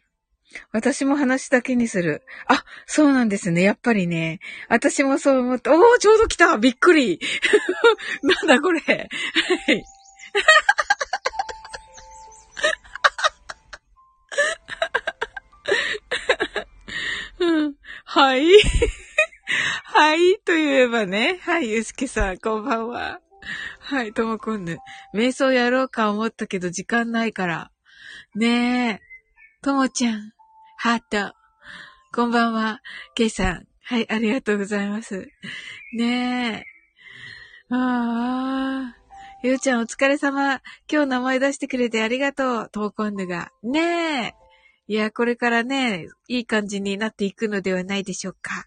[0.72, 2.24] 私も話だけにする。
[2.47, 3.62] あ、そうなんですね。
[3.62, 4.39] やっぱりね。
[4.70, 7.20] 私もそう思って、おー、ちょうど来たびっくり
[8.24, 8.80] なんだこれ。
[8.80, 9.10] はい。
[18.06, 18.45] はい。
[19.84, 21.39] はい、と言えばね。
[21.43, 23.20] はい、ゆうすけさん、こんばんは。
[23.80, 24.78] はい、ともこんぬ。
[25.14, 27.72] 瞑想やろうか思ったけど時間ないから。
[28.36, 29.12] ねえ。
[29.62, 30.34] ともちゃん。
[30.84, 31.36] ハート。
[32.11, 32.82] こんばんは。
[33.13, 33.67] ケイさん。
[33.84, 35.29] はい、ありがとうございます。
[35.93, 36.65] ね
[37.69, 37.75] え。
[37.75, 38.97] ああ。
[39.43, 40.59] ゆうちゃんお疲れ様。
[40.91, 42.69] 今日名前出してくれてありがとう。
[42.71, 43.51] トーコンヌが。
[43.61, 44.34] ねえ。
[44.88, 48.65] いや、これからね、いい感じになっていくのではないでしょうか。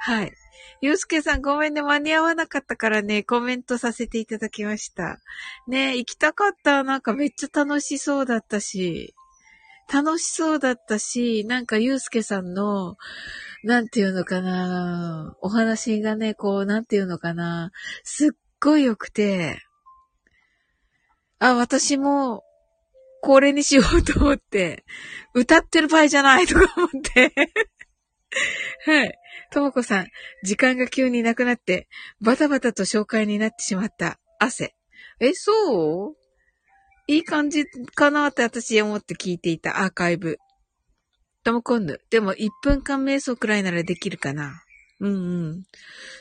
[0.00, 0.32] はい。
[0.80, 5.20] ゆうすけさんごめんね、間に合わなかったからね、コメントさせていただきました。
[5.68, 6.82] ね行きたかった。
[6.82, 9.14] なんかめっちゃ楽しそうだったし、
[9.92, 12.96] 楽しそうだったし、なんかゆうすけさんの、
[13.62, 17.70] なんていうのかな、お話がね、こう、なんていうのかな、
[18.02, 18.30] すっ
[18.60, 19.60] ごい良くて、
[21.38, 22.42] あ、私も、
[23.22, 24.84] これにしようと思って、
[25.34, 27.32] 歌ってる場合じゃないとか思って
[28.86, 29.18] はい。
[29.52, 30.08] ともこさん、
[30.44, 31.88] 時間が急になくなって、
[32.20, 34.74] バタバタと紹介になってしまった汗。
[35.20, 36.25] え、そう？
[37.08, 40.38] いい感じかなって私思って聞いていたアーカイブ。
[41.44, 42.00] ともこんぬ。
[42.10, 44.62] でも1分間瞑想くらいならできるかな。
[44.98, 45.18] うんう
[45.52, 45.62] ん。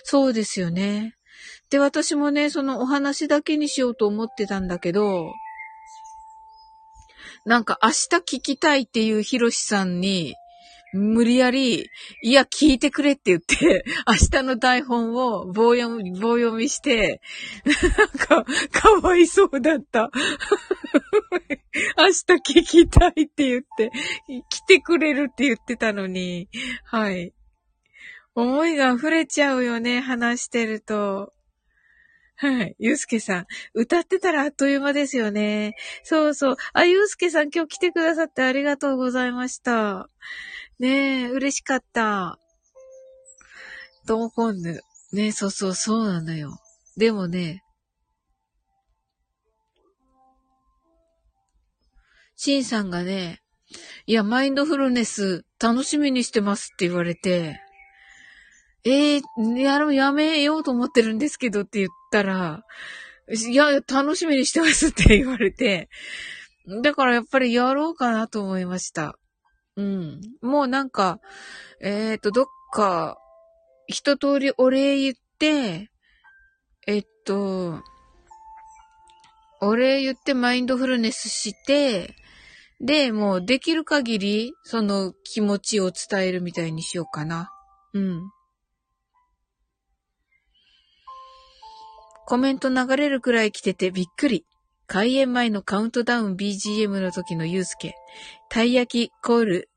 [0.03, 1.15] そうですよね。
[1.71, 5.33] で、私もね、そのお話だけにしようと思ってたんだけど、
[7.45, 10.35] なんか明日聞きたいっていうヒロシさんに、
[10.95, 11.89] 無理やり、
[12.23, 17.21] いや、聞いてくれって言って、 明日の台本を棒読み、棒読みして、
[17.65, 20.09] なんか、かわいそうだった。
[21.97, 23.91] 明日聞きたいって言って、
[24.49, 26.47] 来てくれるって言ってたのに、
[26.85, 27.33] はい。
[28.33, 31.33] 思いが溢れちゃうよね、話してると。
[32.37, 32.75] はい。
[32.79, 33.45] ゆうすけさん。
[33.73, 35.75] 歌ってたらあっという間ですよね。
[36.03, 36.55] そうそう。
[36.73, 40.09] あ、ゆうすけさん今日来てくださってありがとうございました。
[40.79, 42.37] ねえ、嬉しかった。
[44.05, 44.81] トモコンヌ。
[45.13, 46.57] ねえ、そうそう、そうなのよ。
[46.97, 47.63] でもね、
[52.35, 53.41] シンさんがね、
[54.05, 57.61] いや、マインドフルネス楽しみにしてますって言われて、
[58.83, 59.21] えー、
[59.57, 62.63] やろ、やめようと思ってるんですけどって言ったら、
[63.27, 65.89] いや、楽しみにしてますって言われて、
[66.83, 69.17] だからやっぱりやろうかなと思いました。
[69.75, 70.21] うん。
[70.41, 71.19] もうなんか、
[71.81, 73.17] えっ、ー、と、どっか、
[73.87, 75.89] 一通りお礼言って、
[76.87, 77.81] えっと、
[79.61, 82.15] お礼言ってマインドフルネスして、
[82.79, 87.51] で、もうできる限り、その気持ちを伝えるみたいにしようかな。
[87.93, 88.31] うん。
[92.27, 94.45] コメント流れるくらい来ててびっくり。
[94.87, 97.95] 開演前のカウントダウン BGM の時のゆうすけ。
[98.49, 99.69] たい焼きコール。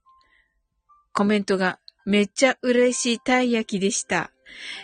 [1.13, 4.31] コメントがめっちゃ嬉しいたい焼きでした。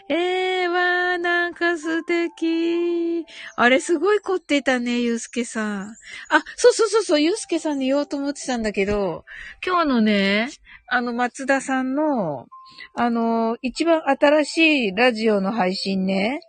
[0.08, 3.24] えー、わー、なんか素敵。
[3.56, 5.96] あれ、すごい凝ってたね、ゆうすけさん。
[6.28, 9.24] あ、そうそうそうそう、ゆうすけさんに言おうと思ってたんだけど、
[9.64, 10.50] 今日のね、
[10.88, 12.46] あの、松田さんの、
[12.94, 14.58] あの、一番新し
[14.88, 16.40] いラジオの配信ね、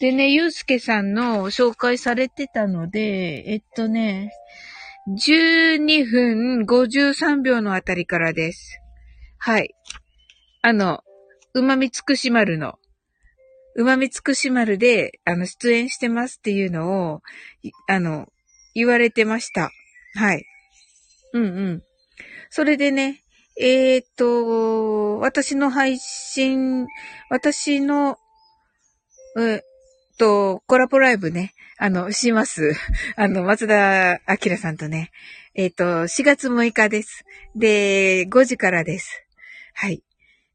[0.00, 4.32] でね、ゆうすけさんの紹介されてたので、えっとね、
[5.08, 8.80] 12分53秒のあたりからです。
[9.38, 9.74] はい。
[10.62, 11.02] あの、
[11.52, 12.78] うまみつくし丸の、
[13.76, 17.20] うまみつくし丸で、あの、出演してますっていうのを、
[17.86, 18.28] あの、
[18.74, 19.70] 言われてました。
[20.14, 20.44] はい。
[21.32, 21.82] うんうん。
[22.50, 23.22] それでね、
[23.60, 26.86] えー、っと、私の配信、
[27.30, 28.18] 私の、
[29.38, 29.62] え
[30.18, 32.72] と、コラボライブね、あの、します。
[33.16, 35.10] あの、松田明さんとね、
[35.54, 37.24] えっ、ー、と、4月6日です。
[37.54, 39.24] で、5時からです。
[39.74, 40.02] はい。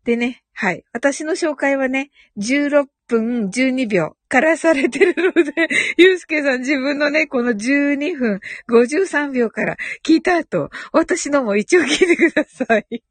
[0.04, 0.84] でね、はい。
[0.92, 5.54] 私の紹介はね、16分12秒からされてるので、
[5.98, 8.40] ゆうすけさん自分のね、この12分
[8.70, 13.04] 53秒から聞いた後、私のも一応聞いてください。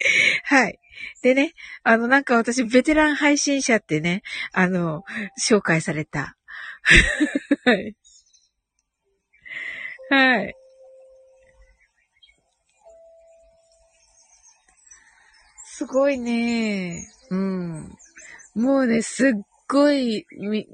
[0.44, 0.79] はい。
[1.22, 4.22] でね、あの、なんか私、ベテラン配信者ってね、
[4.52, 5.04] あの、
[5.40, 6.36] 紹介された。
[7.64, 7.96] はい。
[10.10, 10.54] はい。
[15.64, 17.06] すごいね。
[17.30, 17.96] うん。
[18.54, 19.30] もうね、すっ
[19.68, 20.26] ごい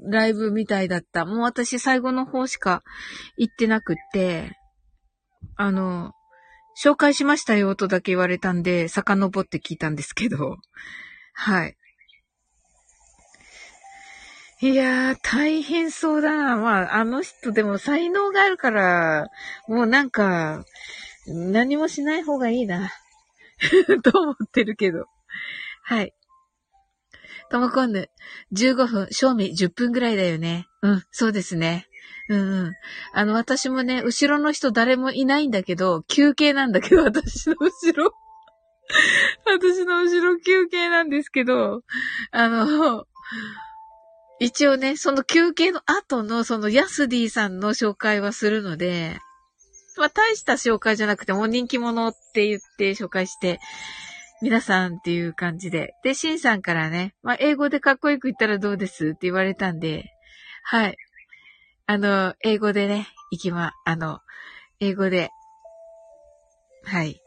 [0.03, 1.25] ライブみたいだった。
[1.25, 2.83] もう私最後の方しか
[3.37, 4.57] 行ってなくって、
[5.55, 6.13] あの、
[6.77, 10.57] 紹介しましたよとだけ言われたんで、遡って聞いたんですけど。
[11.33, 11.75] はい。
[14.59, 16.55] いやー、大変そうだな。
[16.57, 19.27] まあ、あの人でも才能があるから、
[19.67, 20.65] もうなんか、
[21.27, 22.91] 何もしない方がいいな。
[24.03, 25.07] と思ってるけど。
[25.83, 26.13] はい。
[27.49, 28.09] ともこんぬ、
[28.53, 30.67] 15分、賞味10分ぐらいだよね。
[30.81, 31.87] うん、そうですね。
[32.29, 32.73] うんうん。
[33.13, 38.13] あの、私もね、後ろの人誰もいないんだけど、休憩なんだけど、私の後ろ。
[39.45, 41.83] 私の後ろ休憩なんですけど、
[42.31, 43.05] あの、
[44.39, 49.19] 一応ね、その休憩の後のそのヤスディさんの紹介はするので、
[49.97, 53.59] まあ大した紹介じゃなくてもう人気者って言って紹介して、
[54.39, 55.95] 皆さんっていう感じで。
[56.03, 60.11] で、シンさんからね、まあ、英語でかっこよく言ったらどうですって言われたんで、
[60.63, 60.97] はい。
[61.89, 64.19] あの、英語でね、行きま、あの、
[64.81, 65.31] 英語で、
[66.83, 67.21] はい。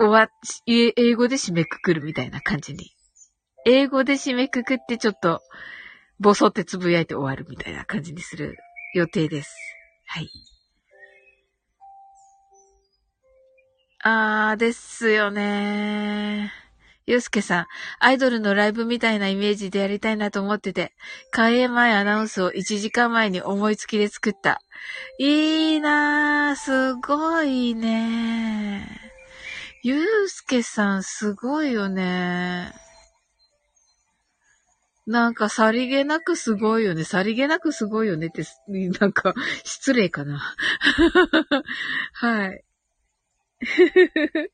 [0.00, 0.28] 終わ、
[0.66, 2.90] 英語で締めくくるみたいな感じに。
[3.64, 5.40] 英語で締めくくってちょっと、
[6.18, 8.58] ボソってつぶやいて終わるみたいな感じにする
[8.92, 9.56] 予定です。
[10.06, 10.28] はい。
[14.02, 16.61] あー、ですよねー
[17.06, 17.66] ゆうすけさん、
[17.98, 20.92] アイドルのライブみたいなイメージでやりたいなと思ってて、
[21.32, 24.60] 開演前アナウンスを1時間前に思いつきで作った。
[25.18, 29.00] いいなぁ、すごいね
[29.82, 32.72] ゆうすけさん、すごいよね
[35.04, 37.02] なんか、さりげなくすごいよね。
[37.02, 38.44] さりげなくすごいよねって、
[39.00, 39.34] なんか、
[39.64, 40.38] 失礼かな。
[42.14, 42.64] はい。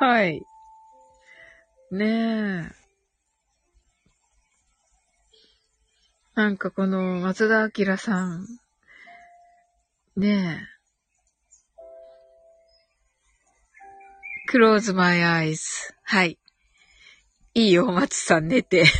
[0.00, 0.42] はい。
[1.90, 2.74] ねえ。
[6.34, 8.46] なんかこの松田明さん。
[10.16, 10.66] ねえ。
[14.50, 15.92] close my eyes.
[16.02, 16.38] はい。
[17.54, 18.84] いいよ、松さん寝て。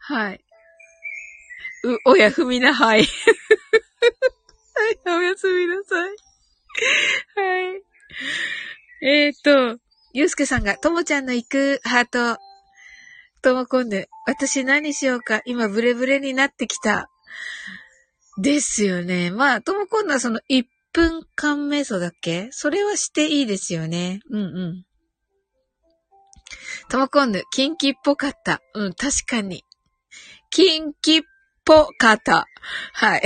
[0.00, 0.44] はい。
[1.84, 3.04] う、おやふみな、はい。
[3.04, 3.08] はい、
[5.06, 6.10] おやすみなさい。
[7.34, 7.82] はい。
[9.02, 9.80] えっ、ー、と、
[10.12, 12.40] ゆうすけさんが、ともちゃんの行くハート。
[13.42, 17.08] ともこんぬ、私何しようか、今ブレブレになってきた。
[18.40, 19.30] ですよね。
[19.30, 22.48] まあ、ともこんぬはその1分間瞑想だっけ？
[22.52, 24.20] それはしていいですよね。
[24.30, 24.84] うんうん。
[26.88, 28.62] ともこんぬ、キンキっぽかった。
[28.74, 29.64] うん、確かに。
[30.50, 31.22] キンキっ
[31.64, 32.46] ぽかった。
[32.92, 33.22] はい。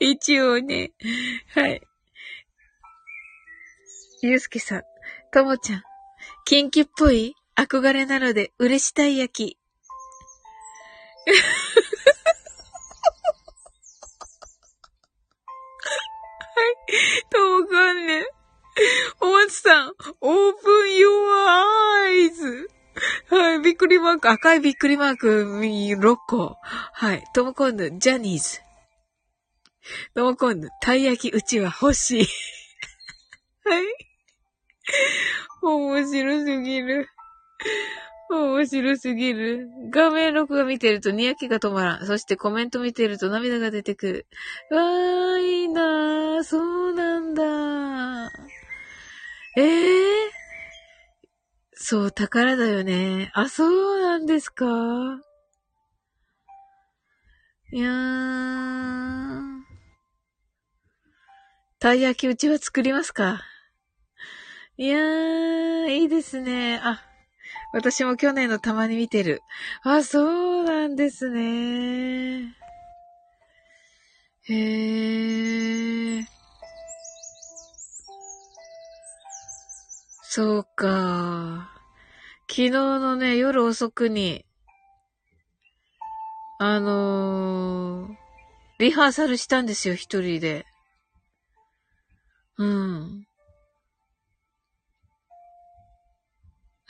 [0.00, 0.92] 一応ね。
[1.54, 1.80] はい。
[4.24, 4.82] ゆうすけさん、
[5.32, 5.82] ともちゃん、
[6.44, 9.58] キンキっぽい憧れなので嬉したい焼き。
[16.54, 17.24] はい。
[17.30, 18.24] ともかんね。
[19.20, 21.10] お松さん、オープンヨ
[21.48, 21.64] ア
[22.04, 22.70] アイズ。
[23.28, 26.58] はい、びっくりマーク、赤いびっくりマーク、6個。
[26.60, 28.60] はい、ともこんぬ、ジャニーズ。
[30.14, 32.26] ともこんぬ、たい焼きうちは欲しい。
[33.64, 34.11] はい。
[35.62, 37.08] 面白すぎる。
[38.30, 39.68] 面白すぎる。
[39.90, 42.06] 画面録画見てるとにやきが止まらん。
[42.06, 44.26] そしてコメント見てると涙が出てく
[44.70, 44.76] る。
[44.76, 46.44] わー、いいなー。
[46.44, 46.58] そ
[46.90, 48.30] うなんだ。
[49.56, 50.30] ええー、
[51.74, 53.30] そう、宝だよね。
[53.34, 54.64] あ、そうなんですか？
[57.70, 59.42] いやー。
[61.78, 63.42] たい焼きうちは作りますか？
[64.82, 66.80] いやー、いいですね。
[66.82, 67.00] あ、
[67.72, 69.40] 私も去年のたまに見てる。
[69.84, 72.52] あ、そうなんですね。
[74.48, 76.24] へー。
[80.24, 81.70] そうか。
[82.50, 84.44] 昨日のね、夜遅くに、
[86.58, 88.14] あのー、
[88.80, 90.66] リハーサルしたんですよ、一人で。
[92.58, 93.26] うん。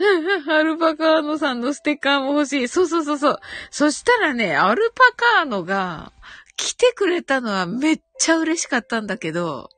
[0.48, 2.68] アルパカーノさんのステッカーも欲しい。
[2.68, 3.40] そうそうそうそう。
[3.70, 6.12] そしたらね、アルパカーノが
[6.56, 9.68] 来てくれたのはめっちゃ嬉しかったんだけど、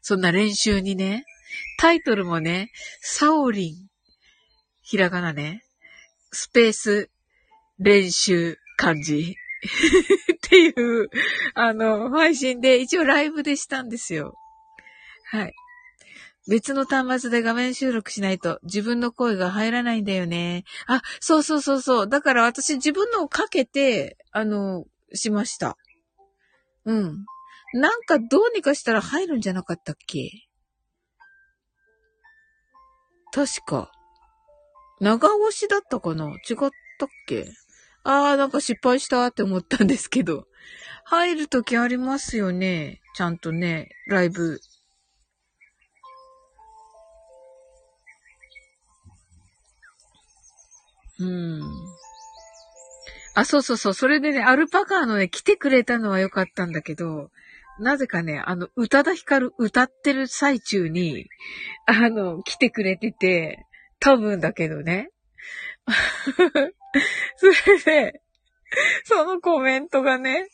[0.00, 1.24] そんな練習にね、
[1.78, 3.74] タイトルもね、サオリン、
[4.82, 5.64] ひらがなね、
[6.32, 7.10] スペース、
[7.78, 9.36] 練習、漢字。
[10.34, 11.10] っていう、
[11.54, 14.34] あの、配信で一応ライブでしたんですよ。
[15.30, 15.54] はい。
[16.48, 20.64] 別の端末で画面収録しないと自分の声が入らないんだよね。
[20.86, 22.08] あ、そうそうそうそう。
[22.08, 25.76] だから私自分のをかけて、あの、しました。
[26.84, 27.24] うん。
[27.74, 30.30] なんかどうにかしたら入るんじゃなかったっけ？
[33.30, 33.92] 確か。
[35.00, 36.30] 長押しだったかな？
[36.48, 36.56] 違っ
[36.98, 37.46] たっけ？
[38.04, 40.46] あー、なんか失敗したって思ったんですけど。
[41.04, 43.00] 入るときありますよね？
[43.14, 44.60] ちゃんとね、ライブ
[51.20, 51.62] うん。
[53.34, 53.94] あ、そうそうそう。
[53.94, 57.30] それでね、アルパカのね、来てくれたのは良かったんだけど、
[57.78, 61.26] なぜかね、あの、宇多田ヒカル歌ってる最中に、
[61.86, 63.64] あの、来てくれてて、
[64.00, 65.10] 多分だけどね。
[67.36, 68.20] それで、
[69.04, 70.48] そのコメントがね、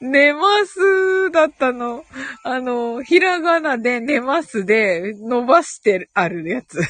[0.00, 2.04] 寝ますだったの。
[2.42, 6.80] あの、ひらがなで寝ますで伸ばしてあるやつ。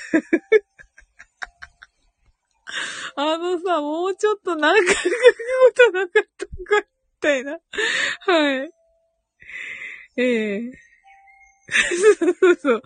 [3.16, 5.12] あのさ、もうちょっとなんか書くこ
[5.76, 6.84] となかったか、み
[7.20, 7.58] たいな。
[8.20, 8.70] はい。
[10.16, 10.72] ええ
[11.70, 12.82] そうそうそう。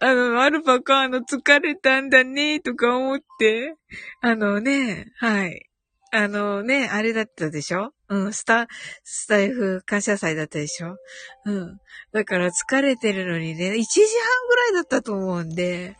[0.00, 3.76] あの、アルパカ、ーの、疲れたんだね、とか思って、
[4.20, 5.68] あのね、はい。
[6.10, 7.92] あのね、あれだったでしょ？
[8.10, 8.68] うん、スタ、
[9.04, 10.96] スタイフ感謝祭だったでしょ？
[11.44, 11.80] うん。
[12.12, 15.96] だから疲れてるのにね、1時半ぐらいだったと思うんで、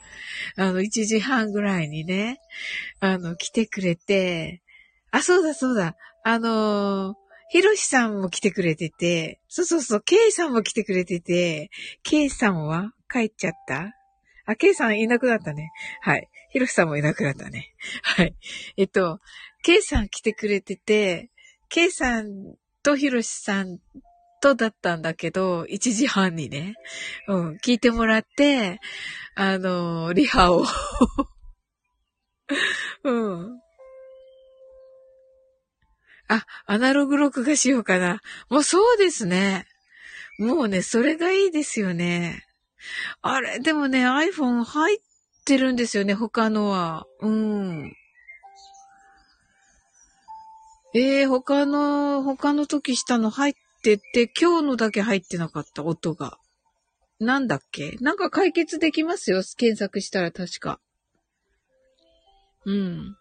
[0.56, 2.40] あの、1時半ぐらいにね、
[3.00, 4.62] あの、来てくれて、
[5.10, 7.14] あ、そうだそうだ、あのー、
[7.50, 11.70] ひろしさんも来てくれてて、そうそうそう、ケイさんも来てくれてて、
[12.02, 12.92] ケイさんは？
[13.10, 13.94] 帰っちゃった？
[14.46, 15.70] あ、ケイさんいなくなったね。
[16.00, 16.28] はい。
[16.50, 17.74] ひろしさんもいなくなったね。
[18.02, 18.34] はい。
[18.78, 19.20] えっと、
[19.62, 21.30] ケイさん来てくれてて、
[21.68, 23.78] ケイさんとヒロシさん
[24.40, 26.74] とだったんだけど、1時半にね、
[27.28, 28.80] うん、聞いてもらって、
[29.34, 30.64] あの、リハを
[33.04, 33.60] うん。
[36.28, 38.20] あ、アナログ録画しようかな。
[38.50, 39.66] もうそうですね。
[40.38, 42.44] もうね、それがいいですよね。
[43.22, 44.98] あれ、でもね、iPhone 入っ
[45.44, 47.06] てるんですよね、他のは。
[47.20, 47.96] うん。
[50.98, 56.38] ええー、他の、他の時したの入ってて、今日のだけ入ってなかった、音が。
[57.20, 57.96] なんだっけ？
[58.00, 59.42] なんか解決できますよ。
[59.56, 60.80] 検索したら確か。
[62.64, 63.16] うん。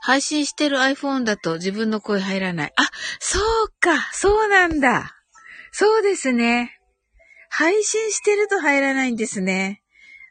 [0.00, 2.72] 配信してる iPhone だと自分の声入らない。
[2.76, 5.16] あ、そうか、そうなんだ。
[5.72, 6.78] そうですね。
[7.50, 9.82] 配信してると入らないんですね。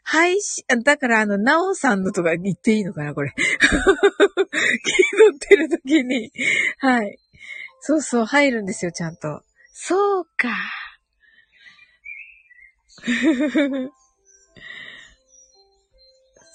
[0.09, 3.33] 配信、だからあの、なおさんのとか言っていいのかなこれ。
[3.35, 3.49] 気取
[5.35, 6.31] ってる時に。
[6.79, 7.19] はい。
[7.81, 9.43] そうそう、入るんですよ、ちゃんと。
[9.73, 10.47] そうか。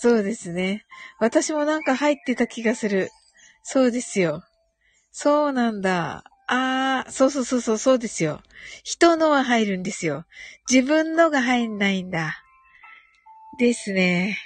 [0.00, 0.86] そうですね。
[1.20, 3.10] 私もなんか入ってた気がする。
[3.62, 4.42] そうですよ。
[5.10, 6.24] そうなんだ。
[6.46, 8.40] ああ、そうそうそうそう、そうですよ。
[8.82, 10.24] 人のは入るんですよ。
[10.70, 12.42] 自分のが入んないんだ。
[13.58, 14.38] ですね。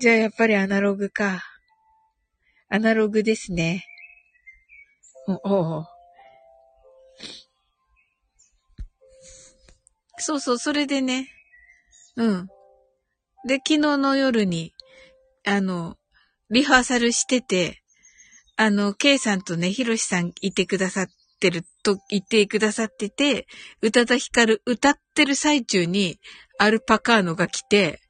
[0.00, 1.42] じゃあやっぱりアナログか。
[2.68, 3.84] アナログですね。
[5.26, 5.84] おお
[10.18, 11.28] そうそう、それでね。
[12.16, 12.46] うん。
[13.46, 14.72] で、昨日の夜に、
[15.44, 15.96] あの、
[16.50, 17.82] リハーサルしてて、
[18.56, 21.08] あの、ケイさんとね、ヒロシさんいてくださっ
[21.40, 23.46] てると言ってくださってて、
[23.82, 26.18] 宇多田ヒカル歌ってる最中に、
[26.58, 28.00] アルパカーノが来て、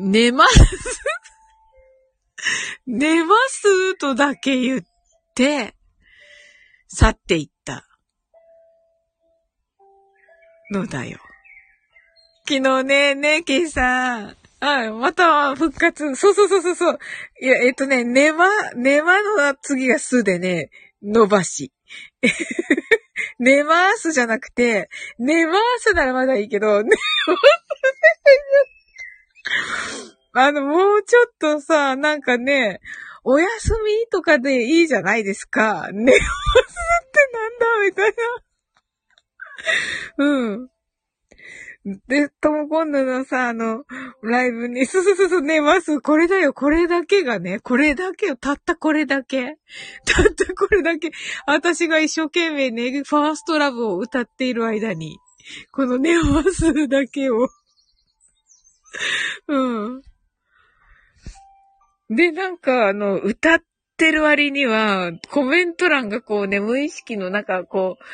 [0.00, 0.60] 寝ます
[2.86, 4.82] 寝ますとだけ言っ
[5.34, 5.74] て、
[6.86, 7.84] 去っていった
[10.70, 11.18] のだよ。
[12.48, 14.36] 昨日ね、ね、ケイさん。
[14.60, 16.14] あ、また復活。
[16.14, 16.98] そうそうそうそうそう。
[17.42, 20.70] いや、えっとね、寝ま、寝まの次がすでね、
[21.02, 21.72] 伸ばし。
[23.40, 28.77] 寝ますじゃなくて、寝ますならまだいいけど、 寝ます
[30.32, 32.80] あの、もうちょっとさ、なんかね、
[33.24, 35.88] お休みとかでいいじゃないですか。
[35.92, 38.16] 寝ますってなんだみたいな。
[40.18, 40.68] うん。
[42.06, 43.84] で、とも今度のさ、あの、
[44.22, 46.00] ライブに、そうそうそうそう、寝ます。
[46.00, 49.58] これだよ、これだけがね、これだけよ、たったこれだけ。
[50.04, 51.12] たったこれだけ。
[51.46, 55.18] 私が一生懸命ね、ファーストラブを歌っている間に、
[55.72, 57.48] この寝ますだけを。
[59.48, 60.02] うん。
[62.10, 63.60] で、なんか、あの、歌っ
[63.96, 68.04] てる割には、コメント欄がこうね、無意識の中、こう、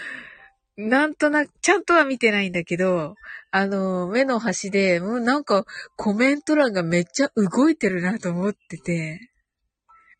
[0.76, 3.14] なんとなく、ちゃんとは見てないんだけど、
[3.52, 5.64] あの、目の端で、もうなんか、
[5.96, 9.30] コメント欄がめっちゃ動いてるなと思ってて。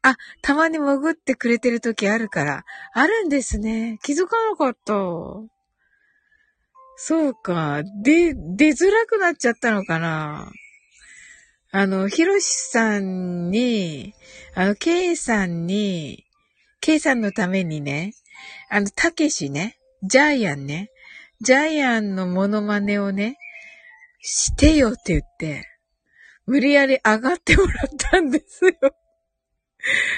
[0.03, 2.65] あ、たまに潜ってくれてる時あるから。
[2.93, 3.99] あるんですね。
[4.03, 4.95] 気づかなかった。
[6.97, 7.83] そうか。
[8.03, 10.53] で、出づらくなっちゃったのかな
[11.77, 14.15] あの、ひろしさんに、
[14.55, 16.25] あの、ケイさんに、
[16.81, 18.15] ケイさんのためにね、
[18.71, 20.93] あの、たけしね、ジャイアンね、
[21.41, 23.39] ジャイアンのモノマネをね、
[24.21, 25.67] してよって言って、
[26.47, 28.73] 無理やり上がってもらったんですよ。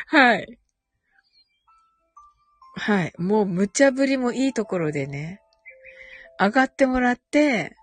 [0.08, 0.58] はい。
[2.74, 3.14] はい。
[3.16, 5.40] もう無茶ぶりもいいところでね、
[6.38, 7.74] 上がってもらって、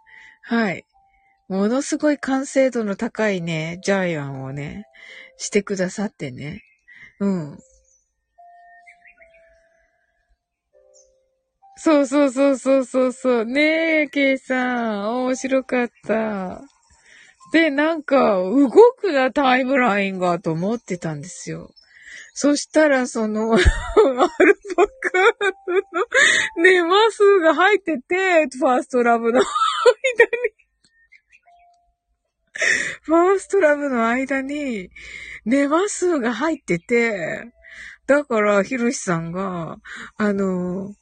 [0.43, 0.85] はい。
[1.49, 4.85] ものすごい完成度の高いね、ジャイアンをね、
[5.37, 6.61] してくださってね。
[7.19, 7.57] うん。
[11.75, 13.45] そうそうそうそうそうそう。
[13.45, 15.25] ねえ、ケイさん。
[15.25, 16.61] 面白かった。
[17.51, 21.71] で、なんか、動くな、タイムラインが、と思ってたんですよ。
[22.33, 25.19] そしたら、その、 アルパカ
[26.57, 30.62] のね、マスが入ってて、ファーストラブの間に
[33.03, 34.89] ファーストラブの間に、
[35.45, 37.51] ネマ数が入ってて、
[38.07, 39.77] だから、ヒロシさんが、
[40.17, 40.93] あの、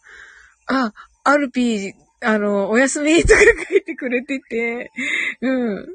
[0.68, 0.93] あ、
[1.24, 1.93] アルピー、
[2.24, 3.39] あの、おやすみとか
[3.70, 4.91] 書いてくれてて、
[5.41, 5.88] うん。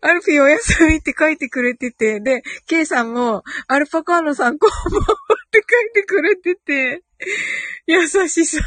[0.00, 7.02] アルピーおやすみって書いてくれてて、で、ケイさんも、アルパカーノさんこんばんはって書いてくれてて、
[7.86, 8.60] 優しさ。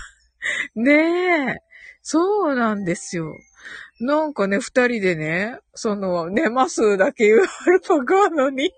[0.75, 1.55] ねえ。
[2.01, 3.33] そうなんですよ。
[3.99, 8.71] なんかね、二人でね、その、寝ますだけ言うアルパカーノに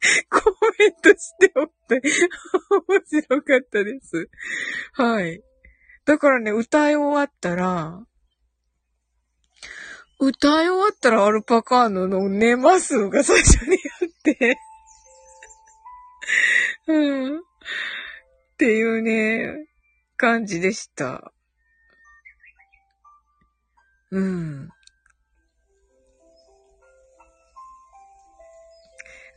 [0.30, 0.40] コ
[0.78, 2.00] メントしておって、
[2.88, 4.28] 面白かったです。
[4.92, 5.42] はい。
[6.04, 8.06] だからね、歌い終わったら、
[10.20, 14.58] 歌い終わったらアルパカーノの寝ますが最初にあって
[16.86, 17.38] うん。
[17.38, 17.40] っ
[18.56, 19.66] ていうね、
[20.16, 21.33] 感じでした。
[24.14, 24.68] うん。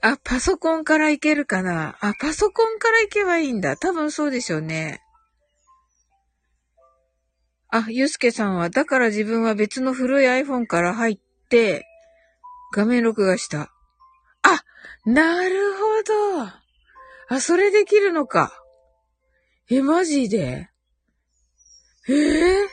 [0.03, 1.97] あ、パソコンからいけるかな？
[1.99, 3.75] あ、パソコンからいけばいいんだ。
[3.75, 5.01] 多分そうでしょうね。
[7.69, 11.19] あ、ゆうすけさんは、だから自分は別の古い iPhone から入っ
[11.49, 11.88] て、
[12.71, 13.71] 画面録画した。
[14.43, 14.63] あ、
[15.05, 16.51] なるほど。
[17.30, 18.53] あ、それできるのか。
[19.71, 20.69] え、マジで？
[22.07, 22.66] ええー、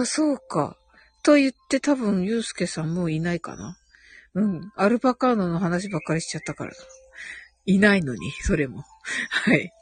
[0.00, 0.76] あ、そうか。
[1.22, 3.76] と言って多分、ゆうすけさんもういないかな。
[4.34, 4.72] うん。
[4.76, 6.76] アルパカーノの話ばっかりしちゃったからだ。
[7.66, 8.84] いないのに、それも。
[9.30, 9.72] はい。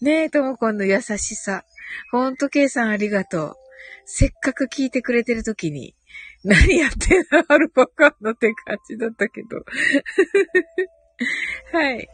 [0.00, 1.64] ねえ、ともこんの優しさ。
[2.10, 3.56] ほんと、ケイさんありがとう。
[4.06, 5.94] せっかく聞いてくれてる時に、
[6.44, 7.44] 何やってんの？
[7.52, 9.64] アルパカのって感じだったけど。
[11.78, 12.08] はい。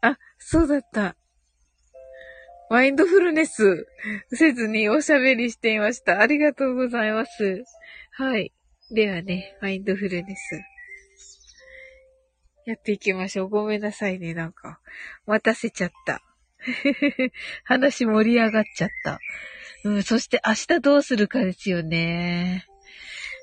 [0.00, 1.14] あ、そうだった。
[2.70, 3.88] マインドフルネス
[4.32, 6.20] せずにおしゃべりしていました。
[6.20, 7.64] ありがとうございます。
[8.12, 8.52] はい。
[8.92, 10.62] ではね、マインドフルネス。
[12.66, 13.48] やっていきましょう。
[13.48, 14.80] ごめんなさいね、なんか。
[15.26, 16.22] 待たせちゃった。
[17.64, 19.18] 話盛り上がっちゃった。
[19.82, 22.66] うん、そして明日どうするかですよね。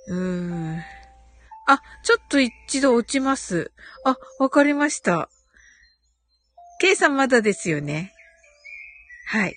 [0.08, 0.82] うん。
[1.68, 3.74] あ、ちょっと一度落ちます。
[4.06, 5.30] あ、わかりました。
[6.80, 8.14] ケイさんまだですよね。
[9.30, 9.56] はい。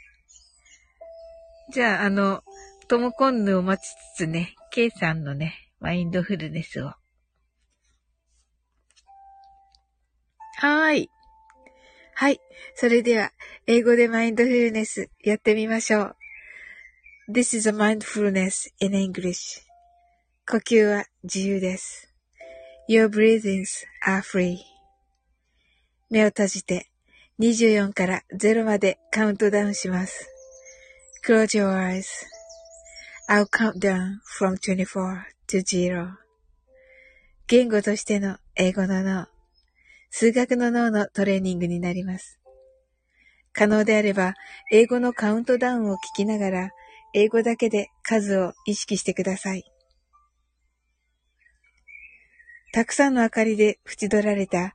[1.72, 2.42] じゃあ、あの、
[2.88, 6.86] トモコンヌを待ちつつね、ケイさんのね、マインドフルネスを。
[6.86, 11.10] はーい。
[12.14, 12.40] はい。
[12.74, 13.30] それでは、
[13.68, 16.16] 英語でマインドフルネスやってみましょう。
[17.30, 19.60] This is a mindfulness in English.
[20.50, 22.12] 呼吸は自由です。
[22.88, 24.56] Your breathings are free.
[26.10, 26.89] 目を閉じて
[27.40, 30.28] 24から0までカウントダウンします。
[31.26, 32.04] Close your eyes.
[33.30, 36.08] I'll count down from 24 to 0.
[37.46, 39.26] 言語としての英語の脳。
[40.10, 42.38] 数学の脳のトレーニングになります。
[43.54, 44.34] 可能であれば、
[44.70, 46.70] 英語のカウントダウンを聞きながら、
[47.14, 49.64] 英語だけで数を意識してください。
[52.74, 54.74] たくさんの明かりで縁取られた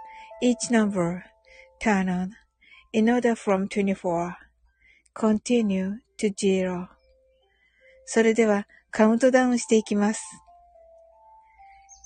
[0.42, 1.24] each number
[1.80, 2.32] turn on
[2.92, 4.34] in order from 24
[5.14, 6.88] continue to zero
[8.06, 10.24] それではカウントダウンしていきます。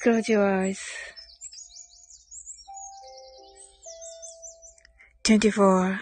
[0.02, 0.78] Close your eyes.
[5.22, 5.98] 24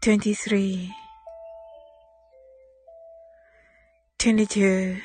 [0.00, 0.88] 23
[4.18, 5.00] 22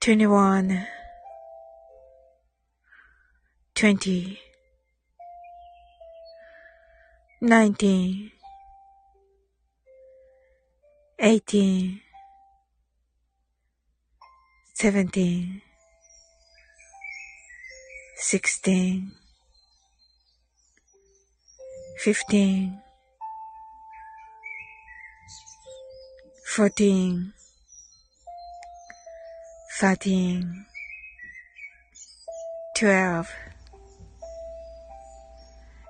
[0.00, 0.86] 21
[3.79, 4.37] Twenty,
[7.39, 8.29] nineteen,
[11.17, 12.01] eighteen,
[14.73, 15.61] seventeen,
[18.17, 19.13] sixteen,
[21.99, 22.81] fifteen,
[26.45, 27.31] fourteen,
[29.79, 30.65] thirteen,
[32.75, 33.29] twelve.
[33.29, 33.48] 19 18 17 16 15 14 13 12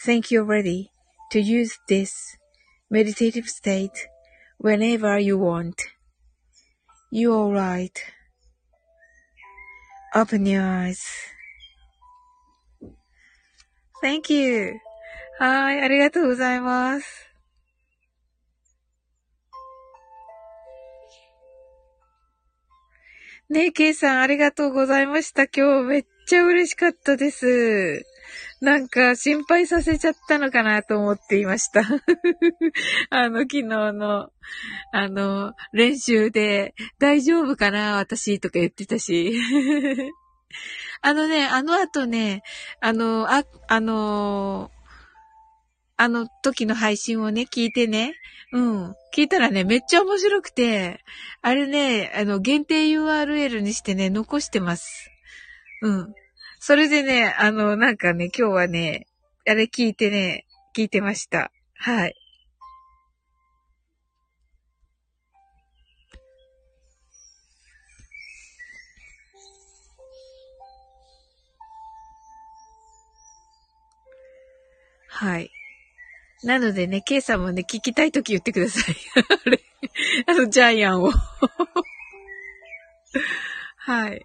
[0.00, 0.90] think you're ready
[1.30, 2.36] to use this
[2.90, 4.08] meditative state
[4.58, 5.80] whenever you want.
[7.10, 7.98] You're alright.
[10.14, 11.02] Open your eyes.
[14.02, 14.80] Thank you.
[15.38, 17.26] はい、ありがとうございます。
[23.48, 25.46] ねえ、ケイさんありがとうございました。
[25.46, 28.04] 今日めっちゃ嬉しかったです。
[28.61, 31.81] なんか心配させちゃったのかなと思っていました。
[33.09, 34.29] あの、昨日の、
[34.93, 39.33] あの、練習で大丈夫かな私とか言ってたし。
[41.01, 42.43] あのね、あの後ね、
[42.81, 44.69] あの、あ、あの、
[45.97, 48.13] あの時の配信をね、聞いてね、
[48.51, 48.95] うん。
[49.11, 51.03] 聞いたらね、めっちゃ面白くて、
[51.41, 55.09] あれね、あの、限定 URL にしてね、残してます。
[55.81, 56.13] うん。
[56.63, 59.07] それでね、あの、なんかね、今日はね、
[59.47, 60.45] あれ聞いてね、
[60.77, 61.51] 聞いてました。
[61.73, 62.13] はい。
[75.07, 75.49] はい。
[76.43, 78.95] なのでね、ケイさんもね、聞きたいとき言ってください。
[79.47, 79.63] あれ、
[80.27, 81.09] あの、ジャイアンを。
[83.77, 84.23] はい。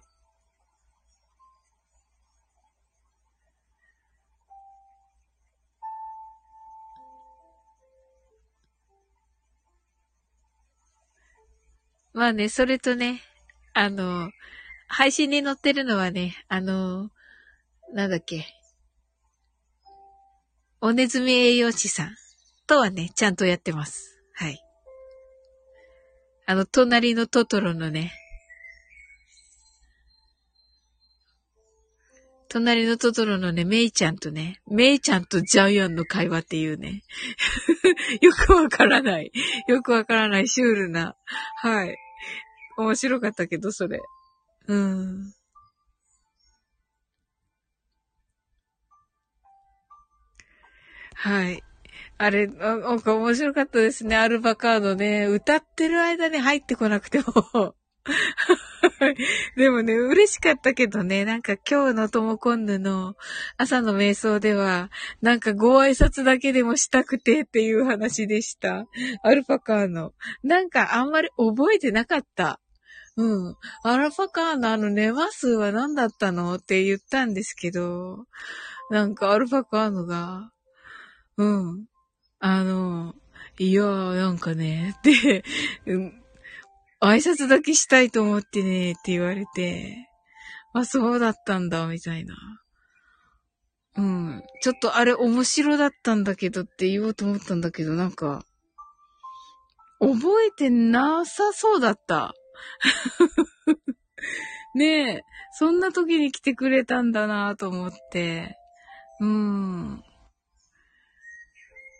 [12.17, 13.21] まあね、それとね、
[13.75, 14.31] あの、
[14.87, 17.11] 配信に載ってるのはね、あの、
[17.93, 18.47] なんだっけ。
[20.81, 22.15] おねずみ栄養士さん
[22.65, 24.19] とはね、ちゃんとやってます。
[24.33, 24.59] はい。
[26.47, 28.11] あの、隣のトトロのね、
[32.49, 37.03] 隣のトトロのね、メイちゃんとね、メイちゃんとジャイアンの会話っていうね。
[38.21, 39.31] よくわからない。
[39.67, 41.15] よくわからないシュールな。
[41.57, 41.95] はい。
[42.77, 43.99] 面白かったけど、それ。
[44.67, 45.33] うん。
[51.15, 51.63] はい。
[52.19, 54.15] あれ、なんか面白かったですね。
[54.15, 55.25] アルバカードね。
[55.25, 57.75] 歌ってる間に入ってこなくても
[59.57, 63.15] でもね、嬉しかったけどね、なんか今日のトモコンヌの
[63.57, 64.89] 朝の瞑想では、
[65.21, 68.85] なんかご挨拶だけでもしたくてっていう話でした。
[69.23, 70.13] アルパカーの。
[70.43, 72.59] なんかあんまり覚えてなかった。
[73.17, 73.55] うん。
[73.83, 78.25] アルパカーのあの寝マ数は何だったのって言ったんですけど、
[78.89, 80.51] なんかアルパカーノが、
[81.37, 81.85] うん。
[82.39, 83.15] あの、
[83.57, 85.43] いやー、なんかね、って、
[85.85, 86.23] うん
[86.99, 90.09] 挨拶だけしたいと思ってね、って言われて、
[90.73, 92.35] あ、そうだったんだ、みたいな。
[93.97, 94.43] うん。
[94.61, 98.45] ちょっとあれ面白だったんだけどって言おうと思ったんだけど、なんか、
[99.99, 102.33] 覚えてなさそうだった。
[104.75, 108.57] ねえ、そんな時に来てくれたんだなと思って。
[109.19, 110.03] うん。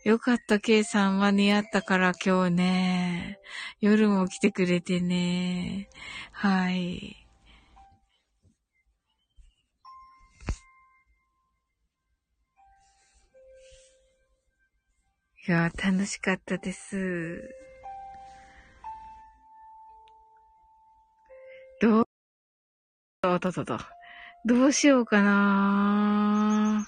[0.05, 3.39] よかった、ケイさん間に合ったから今日ね。
[3.81, 5.89] 夜も来てくれてね。
[6.31, 7.27] はい。
[15.47, 17.66] いや、楽しかったです。
[23.21, 23.79] あたたた。
[24.45, 26.87] どうしようかな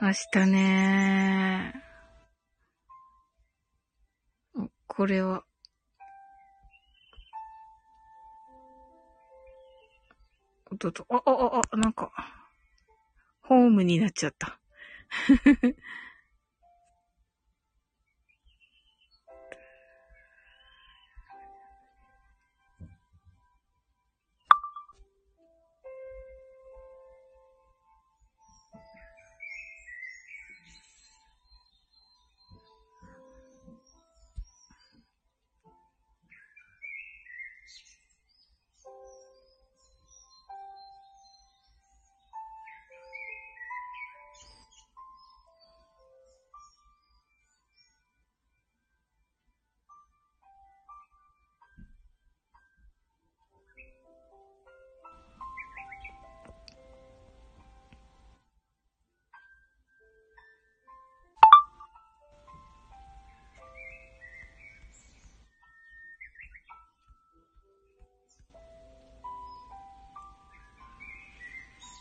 [0.00, 1.74] 明日ね
[4.86, 5.44] これは。
[10.72, 12.12] おっとっと、あ、あ、あ、あ、なんか、
[13.42, 14.58] ホームになっちゃった。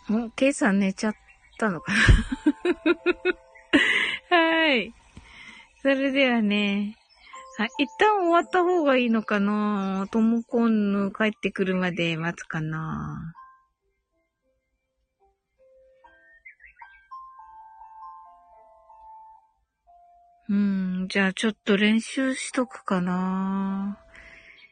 [0.10, 1.16] もう、ケイさん寝ちゃっ
[1.58, 2.00] たのかな？
[4.38, 4.94] はい。
[5.82, 6.98] それではね、
[7.58, 10.08] はい、一旦終わった方がいいのかな？
[10.12, 13.34] ともこんぬ帰ってくるまで待つかな？
[20.50, 24.00] うん、じゃあちょっと練習しとくかな。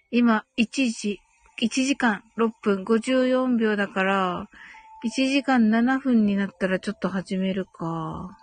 [0.09, 1.19] 今、1時、
[1.61, 4.49] 1時間6分54秒だから、
[5.07, 8.37] 1時間7分になったらちょっと始めるか。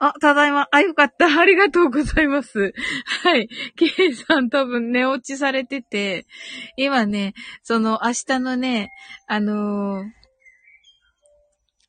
[0.00, 0.68] あ、ただいま。
[0.70, 1.26] あ、よかった。
[1.40, 2.72] ありがとうございます。
[3.24, 3.48] はい。
[3.74, 6.26] ケイさん多分寝落ちされてて、
[6.76, 7.34] 今ね、
[7.64, 8.90] その明日のね、
[9.26, 10.04] あのー、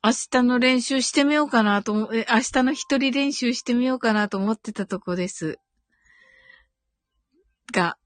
[0.02, 5.58] 明日の練習してみようかなと思、明日の一人練習してみようかなと思ってたとこです。
[7.72, 7.96] が、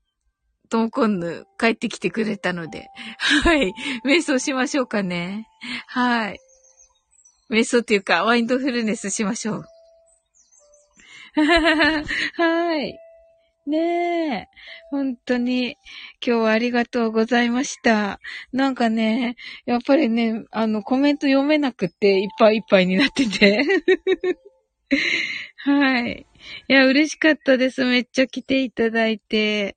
[0.68, 2.88] ともこんぬ帰ってきてくれたので、
[3.18, 3.72] はい。
[4.04, 5.48] 瞑想しましょうかね。
[5.86, 6.38] はい。
[7.50, 9.64] 瞑想っていうか、ワインドフルネスしましょう。
[12.36, 12.98] はい。
[13.66, 14.48] ねえ。
[14.90, 15.76] 本当に、
[16.24, 18.20] 今日はありがとうございました。
[18.52, 23.64] なんかね、やっぱりね、あの、コメント読めなくて、いっぱいいっぱいになってて。
[25.64, 26.26] はい。
[26.68, 27.84] いや、嬉しかったです。
[27.84, 29.76] めっちゃ来ていただいて。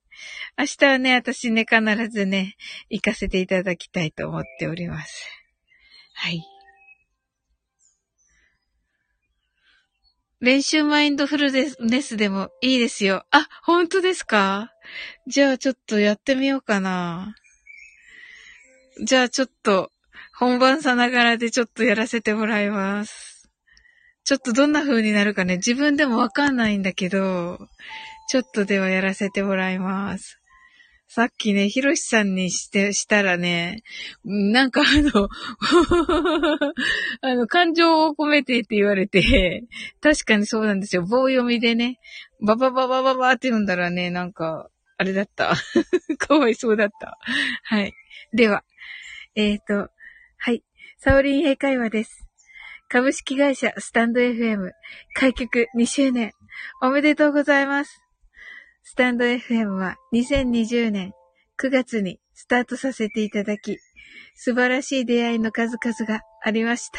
[0.56, 2.56] 明日はね、私ね、必ずね、
[2.90, 5.28] 行かせていただきたいと思っております。
[6.14, 6.42] はい。
[10.40, 13.24] 練習マインドフルネスでもいいですよ。
[13.32, 14.70] あ、本当ですか？
[15.26, 17.34] じゃあちょっとやってみようかな。
[19.04, 19.90] じゃあちょっと、
[20.36, 23.50] 本番さながらでちょっとやらせてもらいます。
[24.24, 27.58] ちょっとどんな風になるかね、自分でもわかんないんだけど、
[28.28, 30.38] ちょっとではやらせてもらいます。
[31.10, 33.82] さっきね、ひろしさんにして、したらね、
[34.24, 35.28] なんかあの
[37.22, 39.64] あの、感情を込めてって言われて、
[40.02, 41.02] 確かにそうなんですよ。
[41.02, 41.98] 棒読みでね、
[42.46, 44.68] ババババババって読んだらね、なんか、
[44.98, 45.54] あれだった。
[46.18, 47.18] かわいそうだった。
[47.62, 47.94] はい。
[48.34, 48.62] では、
[49.34, 49.90] えっ、ー、と、
[50.36, 50.62] はい。
[50.98, 52.28] サオリン英会話です。
[52.90, 54.72] 株式会社スタンド FM
[55.14, 56.32] 開局2周年
[56.82, 58.07] おめでとうございます。
[58.90, 61.12] スタンド FM は2020年
[61.62, 63.76] 9月にスタートさせていただき、
[64.34, 66.98] 素晴らしい出会いの数々がありました。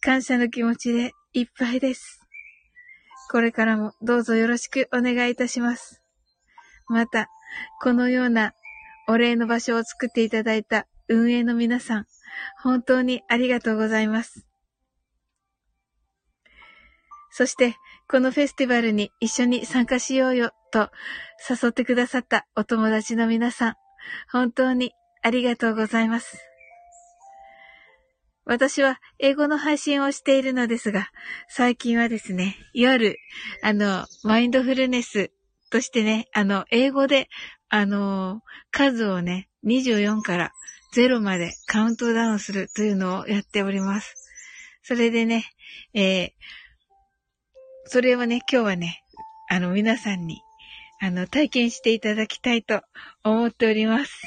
[0.00, 2.20] 感謝の気持ちでいっぱいです。
[3.32, 6.04] これからもどうぞよろしくお願いいたします。
[6.86, 7.26] また、
[7.82, 8.52] このような
[9.08, 12.06] お礼の場所を作っていただいた運営の皆さん、
[12.62, 14.46] 本当にありがとうございます。
[17.32, 17.74] そして、
[18.10, 20.90] このフェスティバルに一緒に参加しようよと
[21.48, 23.74] 誘ってくださったお友達の皆さん、
[24.32, 24.90] 本当に
[25.22, 26.36] ありがとうございます。
[28.44, 31.10] 私は英語の配信をしているのですが、
[31.48, 33.16] 最近はですね、夜、
[33.62, 35.30] あの、マインドフルネス
[35.70, 37.28] としてね、あの、英語で、
[37.68, 38.40] あの、
[38.72, 40.52] 数をね、24から
[40.96, 44.16] 0までカウントダウンするというのをやっております。
[44.82, 45.44] それでね、
[45.94, 46.30] えー、
[47.92, 49.02] それをね、今日はね、
[49.48, 50.44] あの、皆さんに、
[51.00, 52.82] あの、体験していただきたいと
[53.24, 54.22] 思っております。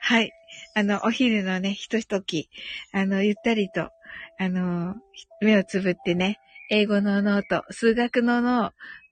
[0.00, 0.30] はい。
[0.76, 2.48] あの、お昼のね、ひとひとき、
[2.92, 3.90] あの、ゆったりと、
[4.38, 4.94] あの、
[5.40, 6.38] 目をつぶってね、
[6.70, 8.70] 英語のノート、数学のノ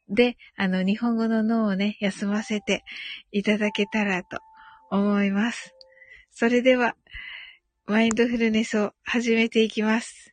[0.09, 2.85] で、あの、日本語の脳をね、休ませて
[3.33, 4.39] いただけたらと
[4.93, 5.75] 思います。
[6.31, 6.95] それでは、
[7.87, 10.33] マインドフルネスを始めていきます。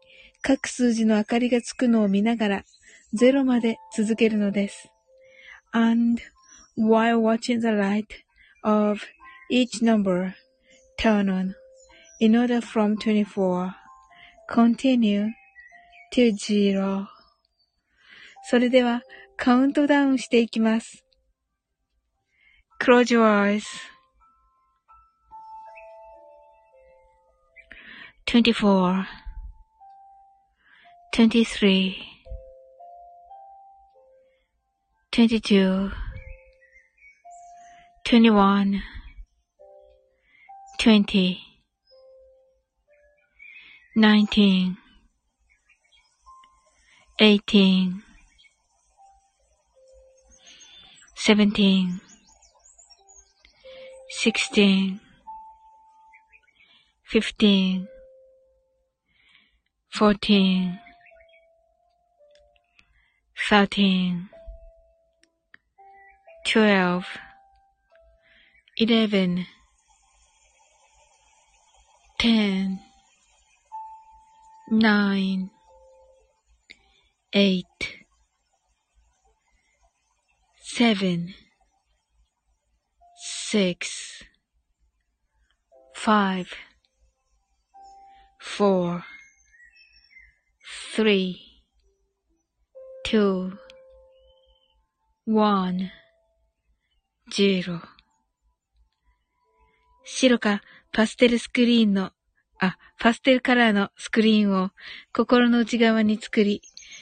[0.41, 2.65] 各数字の明かりがつくのを見ながら
[3.13, 4.91] 0まで続けるのです。
[5.71, 6.21] And
[6.77, 8.07] while watching the light
[8.63, 9.01] of
[9.51, 10.33] each number
[10.97, 11.53] turn on
[12.19, 13.73] in order from 24
[14.49, 15.29] continue
[16.11, 17.07] to zero
[18.43, 19.03] それでは
[19.37, 21.05] カウントダウンしていきます。
[22.79, 23.63] Close your eyes.
[28.25, 29.20] 24
[31.11, 32.07] 23
[35.11, 35.91] 22
[38.05, 38.81] 21
[40.79, 41.37] 20
[43.93, 44.77] 19
[47.19, 48.01] 18
[51.15, 51.99] 17
[54.09, 54.99] 16
[57.03, 57.87] 15
[59.93, 60.90] 14
[63.49, 64.29] 13
[66.45, 67.03] 12
[68.77, 69.45] 11
[72.19, 72.79] 10
[74.69, 75.49] 9
[77.33, 77.65] 8
[80.61, 81.33] 7
[83.17, 84.23] 6
[85.93, 86.45] 5
[88.39, 89.03] 4
[90.95, 91.50] 3
[93.11, 93.51] 2
[95.27, 95.89] 1
[97.29, 97.81] 0
[100.05, 100.61] 白か
[100.93, 102.11] パステルスクリーンの、
[102.61, 104.69] あ、パステルカラーのスクリーンを
[105.13, 106.61] 心の内側に作り、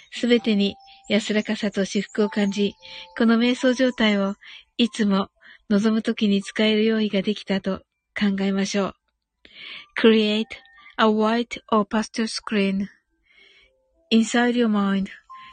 [0.10, 0.78] すべてに
[1.10, 2.74] 安らかさと至福を感じ、
[3.16, 4.34] この瞑想状態を
[4.78, 5.30] いつも
[5.70, 7.84] 望むときに使える用意ができたと
[8.20, 8.94] 考えましょう。
[10.02, 10.46] Create
[10.98, 12.88] a white or pastel screen
[14.12, 15.10] inside your mind.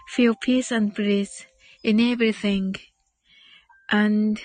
[0.07, 1.45] Feel peace and bliss
[1.83, 2.75] in everything.
[3.91, 4.39] And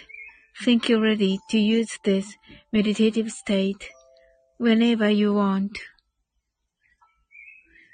[0.63, 2.35] think you're ready to use this
[2.73, 3.91] meditative state
[4.59, 5.79] whenever you want.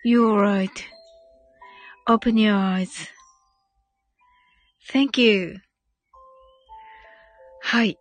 [0.05, 0.85] You're right.
[2.09, 3.09] Open your eyes.
[4.91, 5.61] Thank you.
[7.65, 7.99] はい。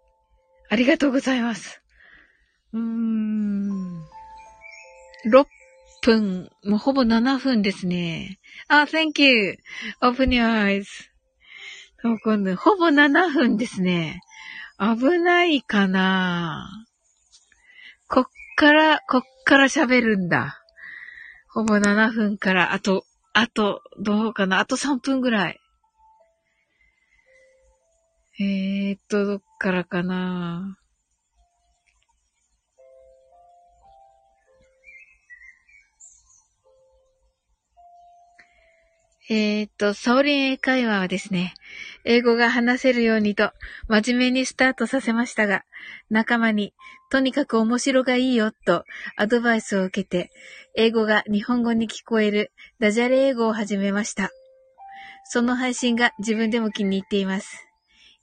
[0.69, 1.81] ありがとうございます。
[2.73, 4.01] うーん。
[5.25, 5.45] 6
[6.06, 8.38] 分、もうほぼ7分ですね。
[8.68, 9.56] あ、thank you.
[10.00, 10.84] Open your eyes.
[12.22, 14.20] 今度、ほぼ7分ですね。
[14.78, 16.68] 危ないかな
[18.06, 18.24] こっ
[18.56, 20.62] から、こっから喋るんだ。
[21.52, 25.60] ほぼ7分から、あと、あと、どうかなあと3分ぐらい。
[28.38, 30.78] えーっと、どっからかな
[39.28, 41.54] えー、っと、サオリン英会話はですね、
[42.04, 43.50] 英語が話せるようにと
[43.88, 45.64] 真面目にスタートさせましたが、
[46.10, 46.74] 仲間に
[47.10, 48.84] とにかく面白がいいよと
[49.16, 50.30] アドバイスを受けて、
[50.76, 54.30] 英語が日本語に聞こえるダジャレ英語を始めました。
[55.24, 57.66] その配信が自分でも気に入っています。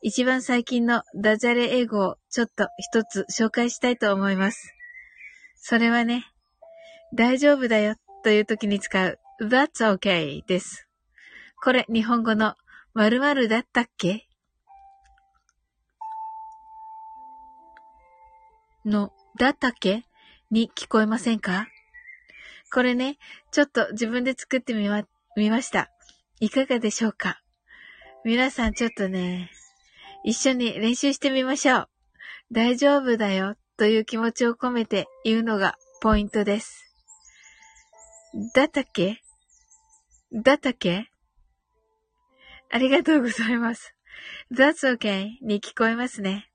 [0.02, 4.74] 一番最近のダジャレ英語をちょっと一つ紹介したいと思います。
[5.56, 6.26] それはね、
[7.14, 10.88] 大丈夫だよという時に使う That's okay です。
[11.64, 12.56] これ日本語の
[12.94, 14.28] 〇〇だったっけ？
[18.86, 20.04] の、だったっけ？
[20.52, 21.68] に聞こえませんか？
[22.74, 23.18] これね、
[23.52, 25.04] ちょっと自分で作ってみま、
[25.38, 25.90] みました。
[26.42, 27.42] いかがでしょうか？
[28.26, 29.50] 皆さんちょっとね、
[30.26, 31.90] 一緒に練習してみましょう。
[32.52, 36.84] 大丈夫だよという気持ちを込めて言うのがポイントです。
[38.54, 39.22] だったっけ？
[40.34, 41.10] だったっけ？
[42.74, 43.94] ありがとうございます。
[44.52, 46.50] That's okay に聞こえますね。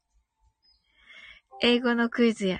[1.62, 2.58] 英語のクイズや、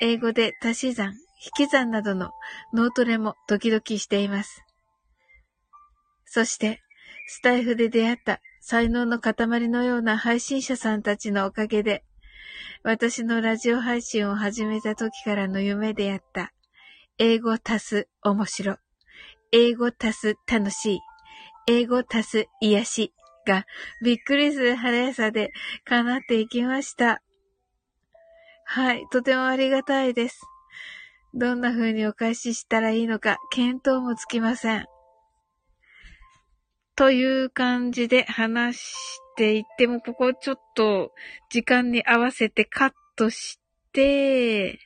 [0.00, 1.12] 英語で足し算、
[1.58, 2.30] 引き算などの
[2.72, 4.64] 脳トレも時々しています。
[6.24, 6.80] そして、
[7.26, 9.34] スタイフで出会った才能の塊
[9.68, 12.04] のような配信者さんたちのおかげで、
[12.84, 16.54] 私のラジオ配信を始めた時からの夢であった、
[17.18, 18.78] 英語足す面白、
[19.52, 21.00] 英語足す楽しい、
[21.66, 23.12] 英語足す癒し
[23.46, 23.66] が
[24.02, 25.52] びっくりする速さで
[25.84, 27.22] 叶っていきました。
[28.64, 30.40] はい、とてもありがたいです。
[31.34, 34.86] どんな風にお返ししたらいいのか、見当もつきません。
[36.94, 41.12] という感じで話していっても、ここちょっと
[41.50, 43.60] 時間に合わせてカットし
[43.92, 44.78] て、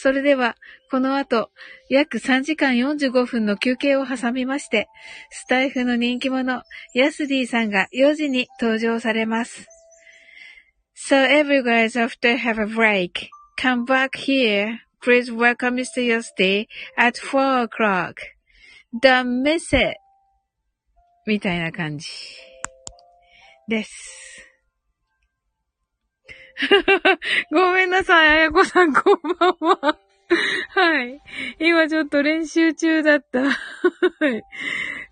[0.00, 0.54] それでは、
[0.92, 1.50] この後、
[1.90, 4.86] 約3時間45分の休憩を挟みまして、
[5.28, 6.62] スタイフの人気者、
[6.94, 9.66] ヤスディさんが4時に登場されます。
[10.94, 13.10] So every guys after have a break,
[13.60, 14.78] come back here.
[15.02, 16.00] Please welcome Mr.
[16.00, 18.14] Yosdi at 4 o'clock.
[19.02, 19.96] Don't miss it.
[21.26, 22.06] みたいな感じ。
[23.66, 24.47] です。
[27.50, 29.98] ごめんなさい、あやこさん、こんばんは。
[30.74, 31.20] はい。
[31.58, 33.40] 今ちょっと練習中だった。
[33.40, 34.42] はい。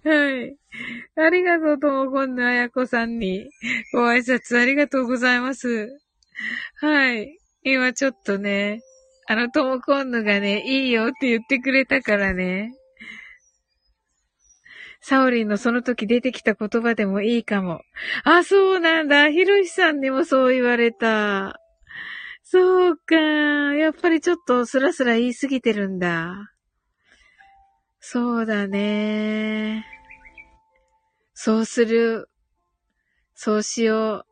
[0.05, 0.57] はい。
[1.17, 3.49] ありがとうともこんなあやこさんに
[3.95, 5.89] ご挨拶ありがとうございます。
[6.81, 7.39] はい。
[7.63, 8.83] 今ちょっとね、
[9.27, 12.75] あのともこんぬがね、いいよって言ってくれたからね。
[15.09, 17.83] サオリンのその時出てきた言葉でもいいかも。
[18.25, 19.31] あ、そうなんだ。
[19.31, 21.61] ひろしさんにもそう言われた。
[22.43, 23.15] そうか。
[23.15, 26.51] やっぱりちょっとスラスラ言いすぎてるんだ。
[28.01, 29.87] そうだね。
[31.35, 32.29] そうする。
[33.37, 34.27] そうしよ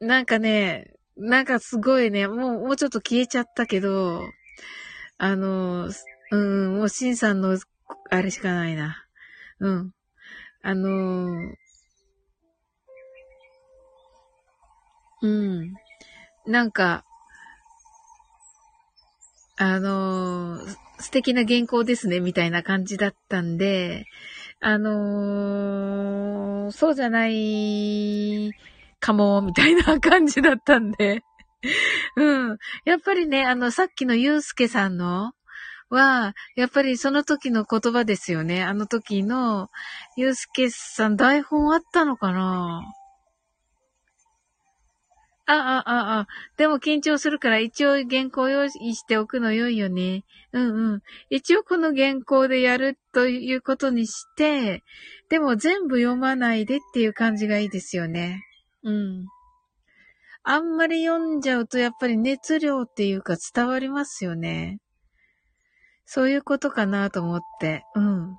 [0.00, 0.04] う。
[0.04, 4.20] なんかね、なんかすごいね、もう、もうちょっと消えちゃったけど、
[5.16, 5.88] あの、
[6.32, 7.56] うん、もうシンさんの、
[8.10, 9.04] あれしかないな。
[9.60, 9.92] うん。
[10.62, 11.54] あのー、
[15.22, 15.74] うん。
[16.46, 17.04] なんか、
[19.56, 24.06] あのー、素敵な原稿ですね、みたいな感じだったんで、
[24.60, 28.52] あのー、そうじゃない
[29.00, 31.22] かも、みたいな感じだったんで。
[32.16, 32.58] うん。
[32.84, 35.32] やっぱりね、あの、さっきのゆうすけさんの、
[35.90, 38.62] は、やっぱりその時の言葉ですよね。
[38.62, 39.68] あの時の、
[40.16, 42.82] ゆうすけさん台本あったのかな？
[45.50, 46.26] あ、あ、あ、あ、
[46.58, 50.24] でも緊張するから一応原稿用意しておくの良いよね。
[50.52, 51.02] うんうん。
[51.30, 54.82] 一応この原稿でやるということにして、
[55.30, 58.44] でも全部読まないでっていう感じがいいですよね。
[58.82, 59.26] うん。
[60.42, 64.80] あんまり読んじゃうとやっぱり熱量っていうか伝わりますよね。
[66.10, 67.84] そういうことかなと思って。
[67.94, 68.38] うん。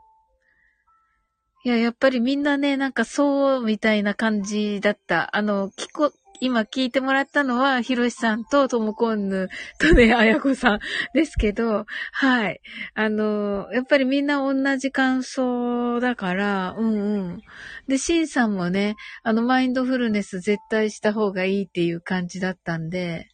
[1.63, 5.35] いや、やっぱりみんなね、なんかそうみたいな感じだった。
[5.37, 10.79] あの、聞こ、今聞いてもらったのは、ひろしさんとともこんぬとね、あやこさん
[11.13, 12.59] ですけど、はい。
[12.95, 17.41] あの、やっぱりみんな同じ感想だから、うんうん。
[17.87, 23.27] で、しんさんもね、あの、マインドフルネス絶対した方がいいっていう感じだったんで、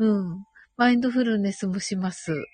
[0.00, 0.44] うん。
[0.76, 2.44] マインドフルネスもします。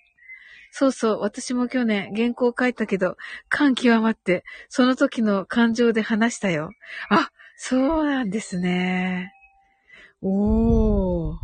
[0.77, 3.17] そうそう、私も去年原稿書いたけど、
[3.49, 6.73] 感極まって、その時の感情で話したよ。
[7.11, 9.33] あ、そうなんですね。
[10.21, 11.37] おー。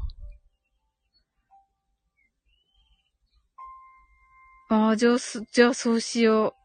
[4.70, 5.16] ああ、じゃあ、
[5.52, 6.57] じゃあそうしよ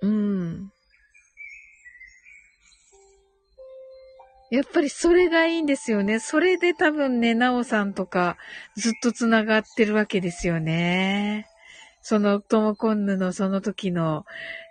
[0.00, 0.06] う。
[0.06, 0.72] うん。
[4.50, 6.20] やっぱりそれがいいんですよね。
[6.20, 8.38] それで多分ね、なおさんとか
[8.78, 11.51] ずっと繋がってるわけですよね。
[12.02, 14.24] そのトモコンヌのその時の、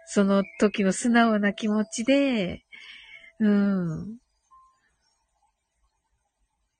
[0.05, 2.65] その時の素直な気持ちで、
[3.39, 4.17] うん。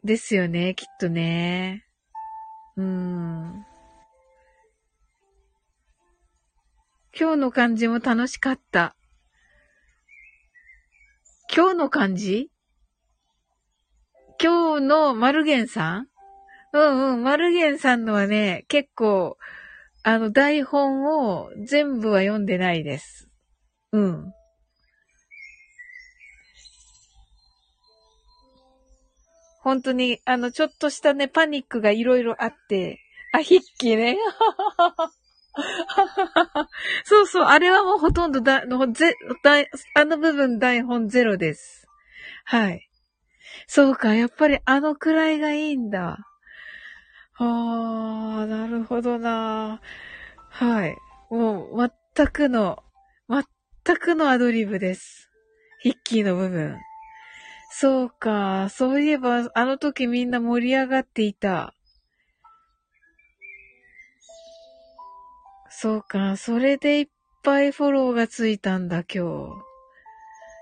[0.03, 1.86] ですよね、きっとね。
[2.76, 3.65] うん。
[7.18, 8.95] 今日の漢字も楽しかった。
[11.53, 12.49] 今日の漢字
[14.41, 16.07] 今日のマルゲンさん？
[16.73, 19.38] うんうん、マルゲンさんのはね、結構、
[20.03, 23.30] あの、台本を全部は読んでないです。
[23.91, 24.34] うん。
[29.61, 32.99] 本当に、あの、ちょっとしたね、パニックがいろいろあって、
[33.32, 34.18] あ、筆記ね。
[37.06, 39.57] そうそう、あれはもうほとんどだ、ぜ、だ、
[39.94, 41.88] あの部分台本ゼロです。
[42.45, 42.90] はい。
[43.68, 46.18] そうか、やっぱりあのくらいがいいんだ。
[47.43, 49.81] ああ、なるほどな。
[50.49, 50.95] はい。
[51.31, 52.84] もう、全くの、
[53.27, 55.31] 全くのアドリブです。
[55.81, 56.77] ヒッキーの部分。
[57.72, 58.69] そうか。
[58.69, 61.73] そういえば、あの時みんな盛り上がっていた。
[65.72, 66.38] そうか。
[66.38, 67.07] それでいっ
[67.41, 69.55] ぱいフォローがついたんだ、今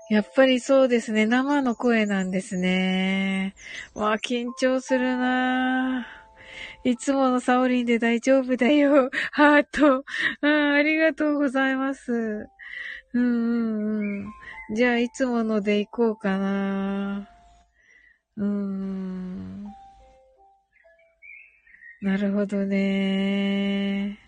[0.08, 0.14] 日。
[0.14, 1.26] やっぱりそうですね。
[1.26, 3.54] 生の声なんですね。
[3.92, 6.19] わあ、緊張するな
[6.82, 9.10] いつものサオリンで大丈夫だよ。
[9.32, 10.04] ハート。
[10.40, 12.48] あありがとうございます。
[13.12, 14.24] うんうん
[14.70, 14.74] うん。
[14.74, 17.28] じゃあ、いつもので行こうかな。
[18.36, 19.64] うーん。
[22.00, 24.18] なるほどね。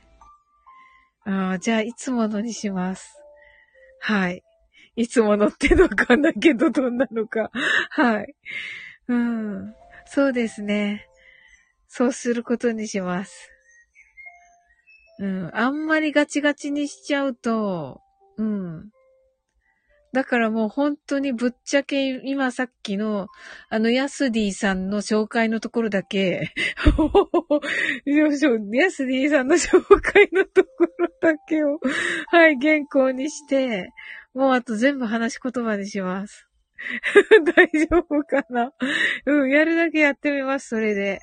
[1.24, 3.16] あ、じゃあ、いつものにします。
[4.00, 4.42] はい。
[4.94, 7.50] いつものってわかんないけど、どんなのか。
[7.90, 8.34] はい。
[9.08, 9.74] うん。
[10.04, 11.08] そうですね。
[11.94, 13.50] そうすることにします。
[15.18, 15.50] うん。
[15.52, 18.00] あんまりガチガチにしちゃうと、
[18.38, 18.88] うん。
[20.14, 23.28] だからもう本当にぶっちゃけ今さっきの
[23.68, 26.52] あのヤスディさんの紹介のところだけ
[28.06, 28.30] ヤ
[28.90, 31.78] スディさんの紹介のところだけを
[32.28, 33.90] はい、原稿にして、
[34.32, 36.48] もうあと全部話し言葉にします。
[37.54, 38.72] 大丈夫かな？
[39.26, 41.20] うん、やるだけやってみます、それで。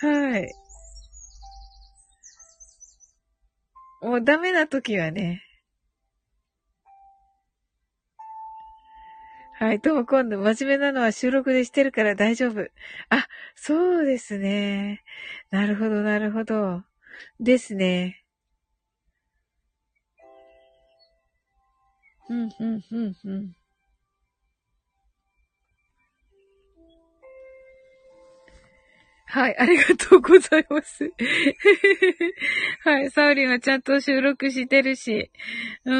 [0.00, 0.52] はい。
[4.00, 5.42] もうダメな時はね、
[9.58, 9.80] はい。
[9.80, 12.60] とも今度真面目なのは収録でしてるから大丈夫。
[13.10, 13.26] あ、
[13.56, 15.02] そうですね。
[15.50, 16.84] なるほど、なるほど。
[17.40, 18.24] ですね。
[22.28, 23.57] うん、うん、うん、うん。
[29.30, 31.12] はい、ありがとうございます。
[32.84, 35.30] はい、サウリンはちゃんと収録してるし。
[35.84, 35.94] うー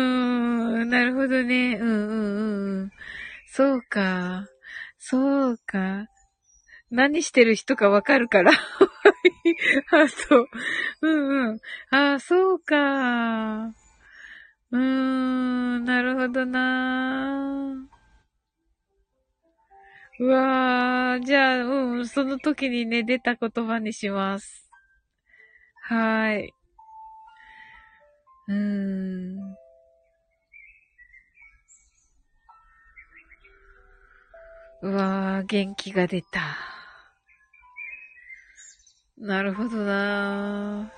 [0.85, 1.77] ん、なるほどね。
[1.79, 2.91] うん、うん、うん。
[3.47, 4.47] そうか。
[4.99, 6.07] そうか。
[6.91, 8.53] 何してる人かわかるから。
[9.93, 10.49] あ、そう。
[11.03, 11.61] うんうん。
[11.91, 13.75] あ、そうか。
[14.71, 17.88] うーん、なるほどな。
[20.21, 24.69] うわー、じゃあ、うん、その時にね、出た言葉にします。
[25.83, 26.55] はーい。
[28.49, 29.39] うーん。
[34.83, 36.41] うわー、元気が出た。
[39.17, 40.93] なるほどな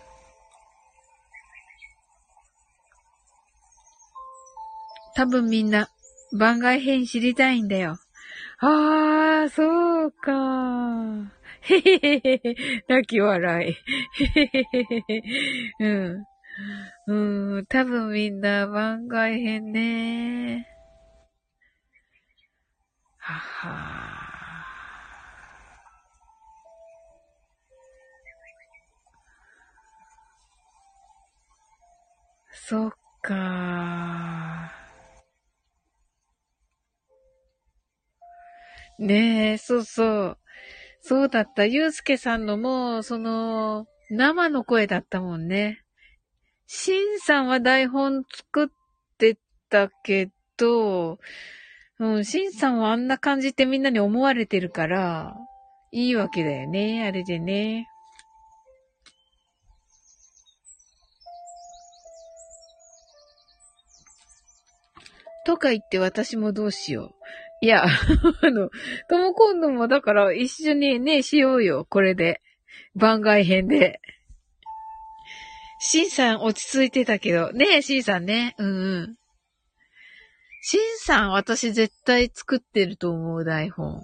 [5.14, 5.88] 多分みんな
[6.38, 7.98] 番外編知りたいんだよ。
[8.62, 11.32] あー、そうか。
[11.62, 13.72] へへへへへ、泣き笑い。
[13.72, 15.22] へへへへ。
[15.80, 16.24] うん。
[17.06, 20.66] うん、多分みんな番外編ね。
[23.18, 24.30] はは
[32.52, 32.92] そっ
[33.22, 34.39] か
[39.00, 40.38] ねえ、そうそう。
[41.00, 41.64] そうだった。
[41.64, 45.82] ゆうすけさんのも、その、生の声だったもんね。
[46.66, 48.68] しんさんは台本作っ
[49.16, 49.38] て
[49.70, 51.18] たけど、
[51.98, 55.34] うん、シンさんはあんな感じってみんなに思われてるから、
[55.92, 57.88] いいわけだよね、あれでね。
[65.46, 67.20] とか言って私もどうしよう。
[67.62, 67.84] いや、
[68.42, 68.70] あの、
[69.08, 72.40] とも今度もだから一緒にね、しようよ、これで。
[72.94, 74.00] 番外編で。
[75.78, 78.54] シンさん落ち着いてたけど、ねえ、シンさんね。
[78.58, 79.16] うんうん。
[80.62, 84.02] シンさん、私絶対作ってると思う、台本。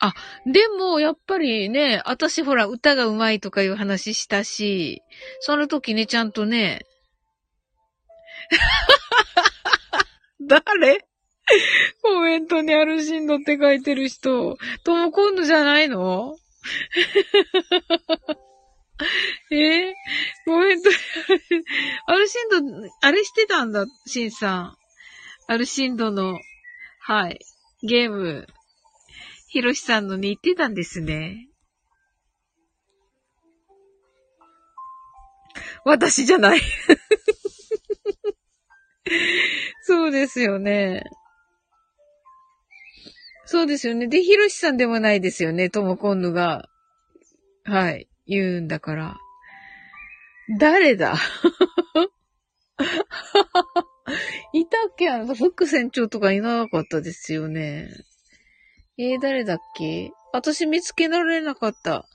[0.00, 0.14] あ、
[0.46, 5.02] でも、やっぱりね、私ほら、歌が上手いとかいう話したし、
[5.40, 6.84] その時ね、ちゃんとね、
[10.46, 11.06] 誰？
[12.02, 16.36] コメントにアルシンドって書いてる人、とも今度じゃないの？
[19.50, 19.90] え？
[19.90, 19.94] ー、
[20.46, 20.88] ごめんと、
[22.06, 22.48] アルシン
[22.82, 24.76] ド、あれしてたんだ、シンさん。
[25.48, 26.38] アルシンドの
[27.00, 27.40] はい。
[27.82, 28.46] ゲーム、
[29.48, 31.48] ひろしさんのに行ってたんですね。
[35.84, 36.60] 私じゃない。
[39.82, 41.04] そうですよね。
[43.44, 44.06] そうですよね。
[44.08, 45.68] で、ひろしさんでもないですよね。
[45.70, 46.68] ともこんぬが。
[47.64, 48.08] はい。
[48.26, 49.16] 言うんだから。
[50.58, 51.14] 誰だ？
[54.52, 55.10] いたっけ？
[55.10, 57.88] あの、フック船長とかいなかったですよね。
[58.98, 60.12] えー、誰だっけ？
[60.32, 62.06] 私見つけられなかった。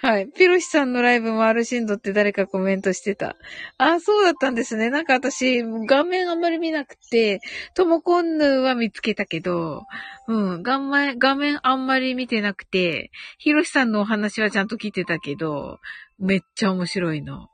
[0.00, 0.28] はい。
[0.28, 3.34] ピロシさんのライブもアルシンドって誰かコメントしてた。
[3.78, 4.90] あ、そうだったんですね。
[4.90, 7.40] なんか私、画面あんまり見なくて、
[7.74, 9.82] ともこんぬは見つけたけど、
[10.28, 15.80] うん、画面、画面あんまり見てなくて、ヒロシさんのお話はちゃんと聞いてたけど、
[16.20, 17.48] めっちゃ面白いの。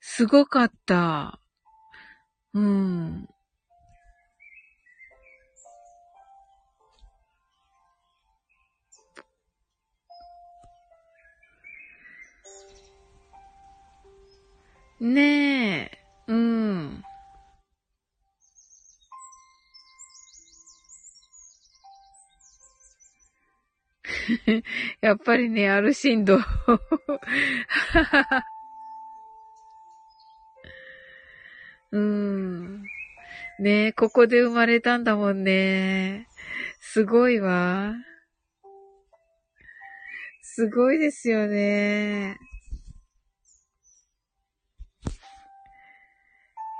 [0.00, 1.40] すごかった。
[2.54, 3.28] うん。
[15.00, 15.98] ねえ。
[16.28, 17.04] うん。
[25.00, 26.38] やっぱりね、アルシンド。
[31.90, 32.82] うん。
[33.58, 36.28] ねえ、ここで生まれたんだもんね。
[36.80, 37.94] すごいわ。
[40.42, 42.36] すごいですよね。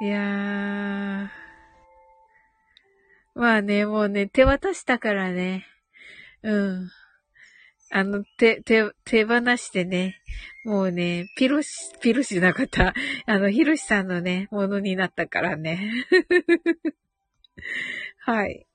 [0.04, 1.28] いやー。
[3.34, 5.64] まあね、もうね、手渡したからね。
[6.42, 6.90] うん。
[7.90, 10.20] あの、手、手、手放してね、
[10.66, 11.70] もうね、ピロシ、
[12.02, 12.92] ピロシなかった。
[13.24, 15.90] あの、ヒロシさんのね、ものになったからね。
[18.26, 18.66] はい。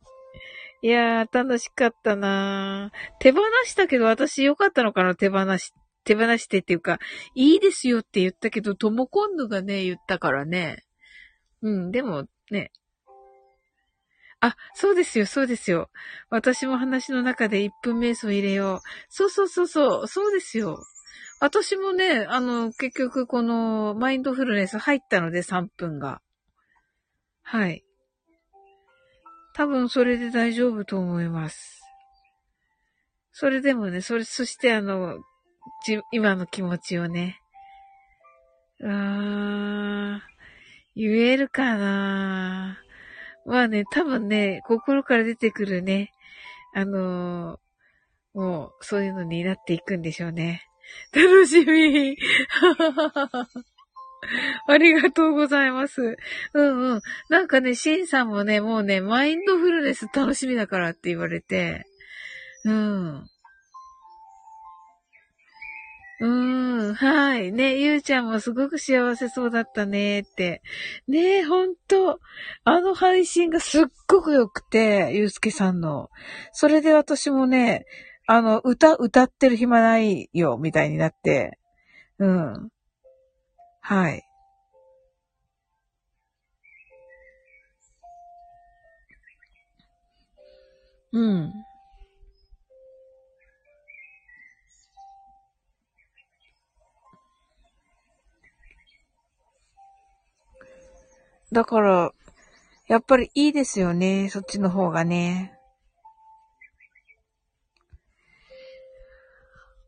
[0.82, 5.74] いやー、楽しかったな手放したけど、私よかったのかな手放し、
[6.06, 6.98] 手放してっていうか、
[7.36, 10.86] いいですよって言ったけど、ともこんぬがね、言ったからね。
[11.62, 12.72] うん、でもね。
[14.42, 15.90] あ、そうですよ、そうですよ。
[16.30, 18.80] 私も話の中で1分瞑想入れよう。
[19.10, 20.80] そうそうそうそう、そうですよ。
[21.42, 26.22] 私もね、あの、結局このマインドフルネス入ったので3分が。
[27.44, 27.84] はい。
[29.54, 31.82] 多分それで大丈夫と思います。
[33.34, 35.18] それでもね、それ、そしてあの、
[35.86, 37.42] じ、今の気持ちをね。
[38.82, 40.29] あー、
[41.02, 42.78] 言えるかな
[43.46, 46.12] まあね、多分ね、心から出てくるね、
[46.76, 50.64] あのー、もう、そういうのになっていくんでしょうね。
[51.16, 52.18] 楽しみ
[54.68, 56.18] ありがとうございます。
[56.54, 57.02] うんうん。
[57.30, 61.86] なんかね、シンさんもね、もうね、マインドフルネス楽しみだからって言われて、
[62.66, 63.26] うん。
[66.20, 67.52] うーん、はい。
[67.54, 70.62] ね、ゆうちゃんもすごく幸せそうだったねって。
[71.08, 72.20] ねほんと。
[72.66, 76.10] あの配信がすっごく良くて、ゆうすけさんの。
[76.52, 77.86] それで私もね、
[78.28, 81.58] あの、歌、歌ってる暇ないよ、みたいになって。
[82.20, 82.70] うん。
[83.82, 84.24] はい。
[91.12, 91.69] うん。
[101.52, 102.14] だから、
[102.88, 104.30] やっぱりいいですよね。
[104.30, 105.54] そっちの方がね。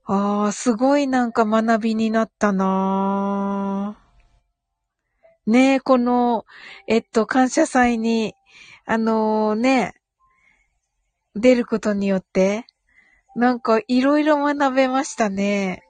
[0.06, 3.98] ああ、すごいなんか学びになったな
[5.46, 6.46] ねえ、この、
[6.88, 8.36] えっと、感謝祭に、
[8.86, 9.96] あのー、ね、
[11.36, 12.66] 出ることによって、
[13.36, 15.84] なんかいろいろ学べましたね。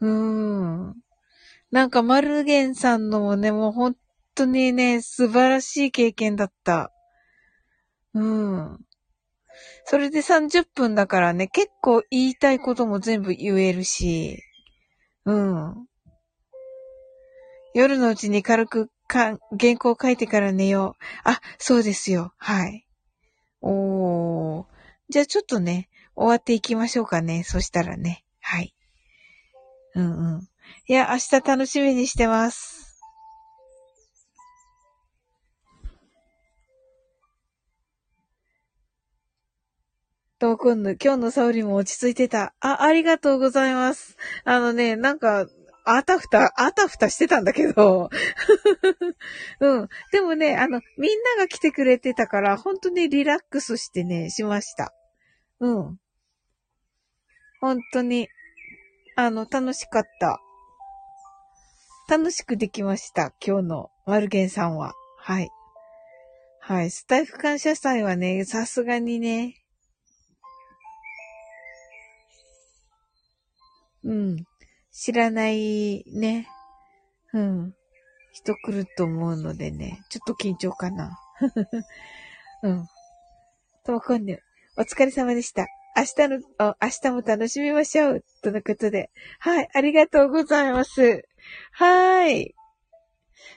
[0.00, 0.94] うーん。
[1.70, 3.94] なんか、マルゲンさんのもね、もう本
[4.38, 6.92] 当にね、素晴らしい経験だった。
[8.14, 8.78] うん。
[9.84, 14.42] それで30分だからね、結構言いたいことも全部言えるし、
[15.24, 15.86] うん。
[17.74, 21.04] 夜のうちに軽くか原稿書いてから寝よう。
[21.24, 22.32] あ、そうですよ。
[22.38, 22.86] はい。
[23.60, 24.64] おー。
[25.08, 27.42] じゃあちょっとね、終わっていきましょうかね。
[27.44, 28.24] そしたらね。
[28.40, 28.74] はい。
[29.94, 30.48] うんうん。
[30.86, 32.87] いや、明日楽しみにしてます。
[40.38, 42.54] ともくんの、今日のサウリも落ち着いてた。
[42.60, 44.16] あ、ありがとうございます。
[44.44, 45.46] あのね、なんか、
[45.84, 48.08] あたふた、あたふたしてたんだけど。
[49.60, 49.88] うん。
[50.12, 54.92] でもね、あの、みんなが来てくれてたから、本当にリラックスしてね、しました。
[55.58, 55.98] うん。
[57.60, 58.28] 本当に、
[59.16, 60.40] あの、楽しかった。
[62.08, 63.32] 楽しくできました。
[63.44, 64.94] 今日のマルゲンさんは。
[65.16, 65.50] はい。
[66.60, 66.90] はい。
[66.90, 69.56] スタイフ感謝祭はね、さすがにね、
[74.08, 74.44] うん。
[74.90, 76.48] 知らないね。
[77.34, 77.74] うん。
[78.32, 80.00] 人来ると思うのでね。
[80.08, 81.18] ちょっと緊張かな。
[82.62, 82.86] うん。
[83.84, 84.42] ともこんね、
[84.78, 85.66] お疲れ様でした。
[85.94, 88.24] 明日の、明日も楽しみましょう。
[88.42, 89.10] とのことで。
[89.40, 89.68] はい。
[89.72, 91.26] ありがとうございます。
[91.72, 92.54] はい。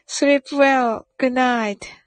[0.07, 1.05] sleep well.
[1.17, 2.00] Good night.